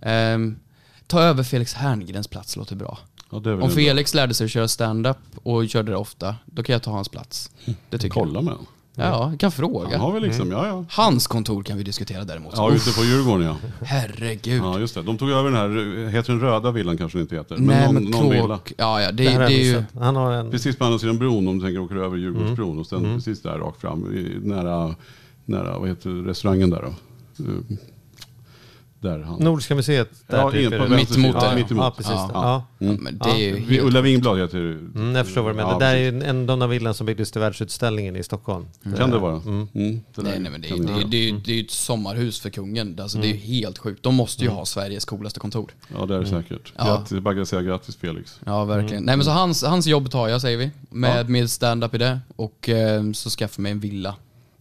[0.00, 0.38] Eh,
[1.06, 2.98] ta över Felix Herngrens plats låter bra.
[3.34, 6.90] Om Felix lärde sig att köra stand-up och körde det ofta, då kan jag ta
[6.90, 7.50] hans plats.
[7.90, 8.66] Det tycker Kolla med honom.
[8.96, 9.98] Ja, jag kan Han fråga.
[9.98, 10.84] har väl liksom, ja ja.
[10.90, 12.52] Hans kontor kan vi diskutera däremot.
[12.56, 13.56] Ja, ute på Djurgården ja.
[13.82, 14.62] Herregud.
[14.62, 15.02] Ja, just det.
[15.02, 17.56] De tog över den här, heter den röda villan kanske det inte heter?
[17.58, 18.60] Nej någon, men någon villa.
[18.76, 19.84] ja ja det, Det har det är ju...
[20.00, 20.50] Han har en...
[20.50, 23.58] Precis på andra sidan bron om du tänker åka över Djurgårdsbron och sen precis där
[23.58, 24.00] rakt fram,
[24.42, 24.94] nära,
[25.44, 26.94] nära, vad heter restaurangen där då?
[29.04, 29.38] Där han.
[29.40, 30.08] Nordiska museet.
[30.26, 30.78] Där Ja, typ på det.
[30.78, 31.54] vänster Mittemot sida.
[31.54, 31.58] där.
[31.70, 31.76] Ja.
[31.76, 32.12] Ja, precis.
[32.12, 32.30] Ja.
[32.32, 32.64] Ja.
[32.78, 33.82] Ja, men det är ju helt...
[33.82, 35.00] Ulla Wingblad heter det.
[35.00, 35.72] Mm, jag förstår vad du menar.
[35.72, 38.66] Ja, det där är ju en av de villan som byggdes till världsutställningen i Stockholm.
[38.98, 39.32] Kan det vara?
[39.36, 39.68] Mm.
[39.74, 41.04] Mm, det där Nej, nej men det är, kan det, vara.
[41.04, 42.98] det, är, det är ju ett sommarhus för kungen.
[43.00, 44.02] Alltså, Det är ju helt sjukt.
[44.02, 45.70] De måste ju ha Sveriges coolaste kontor.
[45.98, 46.72] Ja, det är det säkert.
[46.76, 46.84] Ja.
[46.84, 48.40] Grattis, bara att säga grattis Felix.
[48.46, 49.02] Ja, verkligen.
[49.02, 50.70] Nej men så hans, hans jobb tar jag säger vi.
[50.90, 52.20] Med, med stand-up i det.
[52.36, 54.14] Och eh, så skaffa mig en villa.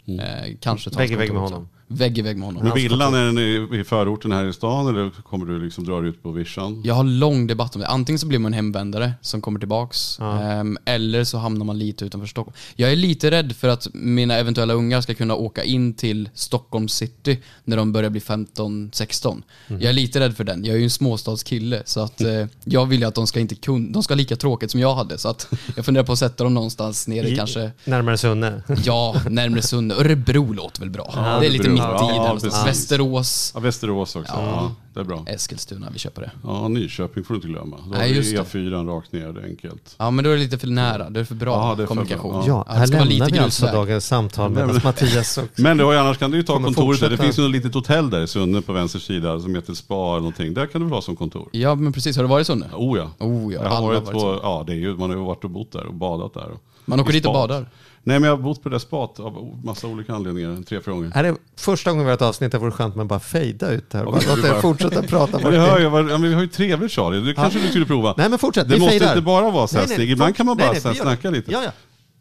[0.05, 0.19] Mm.
[0.19, 1.67] Eh, kanske ta Vägg i hans vägg med kontor också.
[1.93, 2.63] Vägg i vägg med honom.
[2.63, 3.37] Men villan, är den
[3.79, 6.81] i, förorten här i stan eller kommer du liksom dra dig ut på vischan?
[6.85, 7.87] Jag har lång debatt om det.
[7.87, 10.17] Antingen så blir man en hemvändare som kommer tillbaks.
[10.19, 10.41] Ja.
[10.41, 12.55] ehm, eller så hamnar man lite utanför Stockholm.
[12.75, 16.87] Jag är lite rädd för att mina eventuella ungar ska kunna åka in till Stockholm
[16.87, 19.43] city när de börjar bli 15-16.
[19.67, 19.81] Mhm.
[19.81, 20.65] Jag är lite rädd för den.
[20.65, 23.55] Jag är ju en småstadskille så att eh, jag vill ju att de ska inte
[23.55, 25.17] kunna, de ska ha lika tråkigt som jag hade.
[25.17, 28.61] Så att jag funderar på att sätta dem någonstans nere I- kanske, Närmare Sunne.
[28.83, 29.93] ja, närmare Sunne.
[29.93, 31.13] Örebro låter väl bra.
[31.15, 31.82] Ja, det är lite Örebro.
[31.91, 32.43] Någonstans.
[32.43, 32.67] precis.
[32.67, 34.33] Västerås, Ja, Västerås också.
[34.35, 34.71] Ja.
[34.93, 35.23] det är bra.
[35.27, 36.31] Eskilstuna, vi köper det.
[36.43, 37.77] Ja, Nyköping får du inte glömma.
[37.77, 38.57] Då Nej, har vi just det.
[38.59, 39.95] E4 rakt ner, det är enkelt.
[39.97, 41.87] Ja men då är det lite för nära, det är för bra Ja, det är
[41.87, 42.31] för kommunikation.
[42.31, 42.43] bra.
[42.47, 43.79] Ja, det här ska vara lämnar lite vi alltså grusväg.
[43.79, 46.67] dagens samtal Nej, med men- Mattias och Men då, annars kan du ju ta Kommer
[46.67, 47.09] kontoret där.
[47.09, 47.23] Det fortsätta.
[47.23, 50.15] finns ju något litet hotell där i Sunne på vänster sida som heter Spa eller
[50.17, 50.53] någonting.
[50.53, 51.49] Där kan du väl ha som kontor?
[51.51, 52.65] Ja men precis, har du varit i Sunne?
[52.75, 53.25] Oh ja.
[53.25, 54.39] Oh ja, jag har varit har varit på, så.
[54.43, 56.51] ja, det är ju, man har ju varit och bott där och badat där.
[56.51, 57.49] Och, Man åker i dit och spat.
[57.49, 57.69] badar.
[58.05, 60.93] Nej men jag har bott på det där spat av massa olika anledningar, tre, fyra
[60.95, 61.11] gånger.
[61.15, 63.71] Här är första gången vi har ett avsnitt där det vore skönt med bara fejda
[63.71, 64.05] ut det här.
[64.05, 65.39] Ja, Bara låt er fortsätta prata.
[65.41, 68.13] Ja, det hör jag, men vi har ju trevligt Charlie, det kanske du skulle prova.
[68.17, 69.09] Nej men fortsätt, det vi måste fejdar.
[69.09, 71.51] inte bara vara så här Nej, nej, ibland kan man bara nej, nej, snacka lite.
[71.51, 71.71] Ja, ja.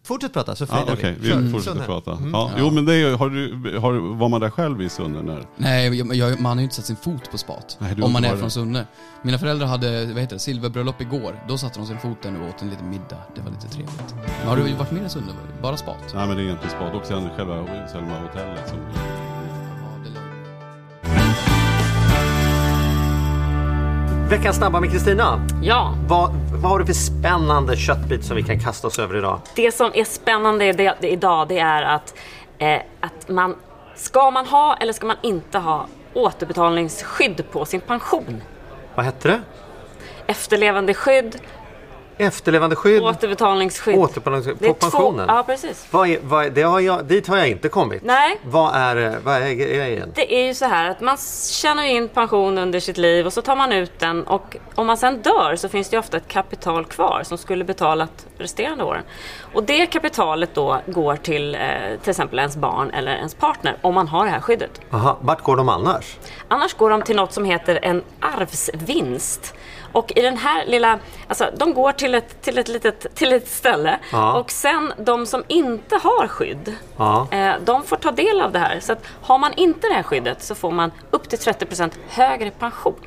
[0.05, 1.29] Fortsätt prata så Ja, fejdar Okej, vi.
[1.29, 1.87] vi Kör, fortsätter Sunne.
[1.87, 2.13] prata.
[2.13, 2.31] Mm.
[2.33, 5.23] Ja, Jo men det är, har du, har, var man där själv i Sunne?
[5.23, 5.47] När?
[5.57, 7.77] Nej, jag, jag, man har ju inte satt sin fot på spat.
[7.81, 8.51] Nej, om man är från.
[8.51, 8.87] Sunne.
[9.23, 11.45] Mina föräldrar hade, vad heter det, silverbröllop igår.
[11.49, 13.19] Då satte de sin fot där nu och åt en liten middag.
[13.35, 14.15] Det var lite trevligt.
[14.39, 15.33] Men har du varit med i Sunne?
[15.63, 15.97] Bara spat?
[16.15, 17.55] Nej men det är egentligen spat och sen själva
[17.93, 18.69] Selma hotellet.
[18.69, 18.79] Som,
[24.33, 25.49] Veckans snabba med Kristina.
[25.63, 26.31] Ja, Vad,
[26.63, 29.41] vad har du för spännande köttbit som vi kan kasta oss över idag?
[29.55, 32.15] det som är spännande i det, det, idag det är att,
[32.59, 33.57] eh, att man
[33.97, 38.43] ska man ha eller ska man inte ha återbetalningsskydd på sin pension?
[38.95, 39.41] Vad hette det?
[40.27, 41.39] Efterlevandeskydd,
[42.19, 43.99] Efterlevandeskydd, återbetalningsskydd.
[43.99, 45.27] återbetalningsskydd på pensionen.
[45.29, 45.87] Två, ja, precis.
[45.91, 48.03] Vad är, vad är, det har jag, dit har jag inte kommit.
[48.05, 48.39] Nej.
[48.45, 50.13] Vad är, vad är grejen?
[50.15, 51.17] Det är ju så här att man
[51.51, 54.97] tjänar in pension under sitt liv och så tar man ut den och om man
[54.97, 59.03] sen dör så finns det ju ofta ett kapital kvar som skulle betalat resterande åren.
[59.55, 61.61] Och det kapitalet då går till eh,
[62.03, 64.81] till exempel ens barn eller ens partner om man har det här skyddet.
[64.91, 66.17] Aha, vart går de annars?
[66.49, 69.55] Annars går de till något som heter en arvsvinst.
[69.93, 73.49] Och i den här lilla, alltså de går till ett, till ett, litet, till ett
[73.49, 74.33] ställe Ja.
[74.41, 77.27] och sen de som inte har skydd, Ja.
[77.31, 78.81] eh, de får ta del av det här.
[78.81, 82.51] Så att har man inte det här skyddet så får man upp till 30% högre
[82.51, 83.01] pension.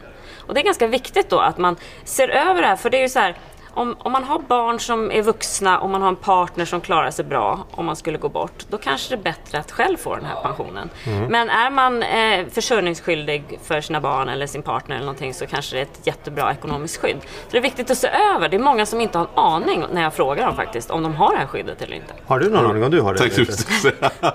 [0.47, 3.01] Och det är ganska viktigt då att man ser över det här, för det är
[3.01, 3.35] ju så här,
[3.75, 7.11] om, om man har barn som är vuxna och man har en partner som klarar
[7.11, 10.15] sig bra om man skulle gå bort, då kanske det är bättre att själv få
[10.15, 10.89] den här pensionen.
[11.29, 15.75] Men är man eh, försörjningsskyldig för sina barn eller sin partner eller någonting så kanske
[15.75, 17.17] det är ett jättebra ekonomiskt skydd.
[17.21, 18.49] Så det är viktigt att se över.
[18.49, 21.15] Det är många som inte har en aning när jag frågar dem faktiskt om de
[21.15, 22.13] har det här skyddet eller inte.
[22.27, 23.23] Har du någon aning om du har det?
[23.23, 24.33] Eller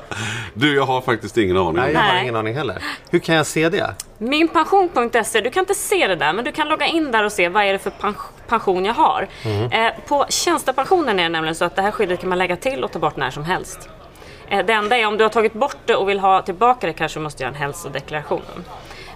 [0.55, 1.77] du jag har faktiskt ingen aning.
[1.77, 2.23] Nej, jag har Nej.
[2.23, 2.83] ingen aning heller.
[3.11, 3.95] Hur kan jag se det?
[4.19, 7.49] Minpension.se, du kan inte se det där men du kan logga in där och se
[7.49, 8.15] vad är det för pen-
[8.49, 9.29] pension jag har.
[9.73, 12.85] Eh, på tjänstepensionen är det nämligen så att det här skyddet kan man lägga till
[12.85, 13.89] och ta bort när som helst.
[14.49, 16.93] Eh, det enda är om du har tagit bort det och vill ha tillbaka det
[16.93, 18.65] kanske du måste göra en hälsodeklaration.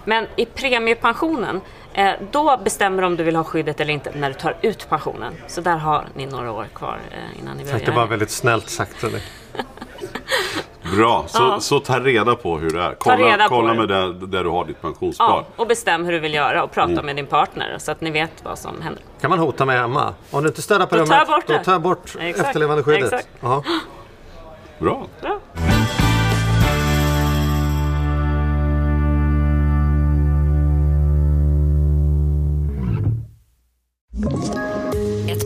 [0.05, 1.61] Men i premiepensionen,
[1.93, 4.89] eh, då bestämmer du om du vill ha skyddet eller inte när du tar ut
[4.89, 5.33] pensionen.
[5.47, 8.69] Så där har ni några år kvar eh, innan ni vill Det var väldigt snällt
[8.69, 9.03] sagt.
[9.03, 9.21] Eller?
[10.95, 11.59] Bra, så, Ja.
[11.59, 12.95] så ta reda på hur det är.
[12.99, 13.79] Kolla, kolla det.
[13.79, 15.25] med där, där du har ditt pensionsspar.
[15.27, 17.05] Ja, och bestäm hur du vill göra och prata Mm.
[17.05, 19.03] med din partner så att ni vet vad som händer.
[19.21, 20.13] Kan man hota mig hemma?
[20.31, 21.63] Om du inte städar på Då tar rummet, bort då det.
[21.63, 23.13] tar jag bort Exakt, efterlevandeskyddet.
[23.13, 23.41] exakt.
[23.41, 23.63] Bra.
[25.21, 25.39] Bra.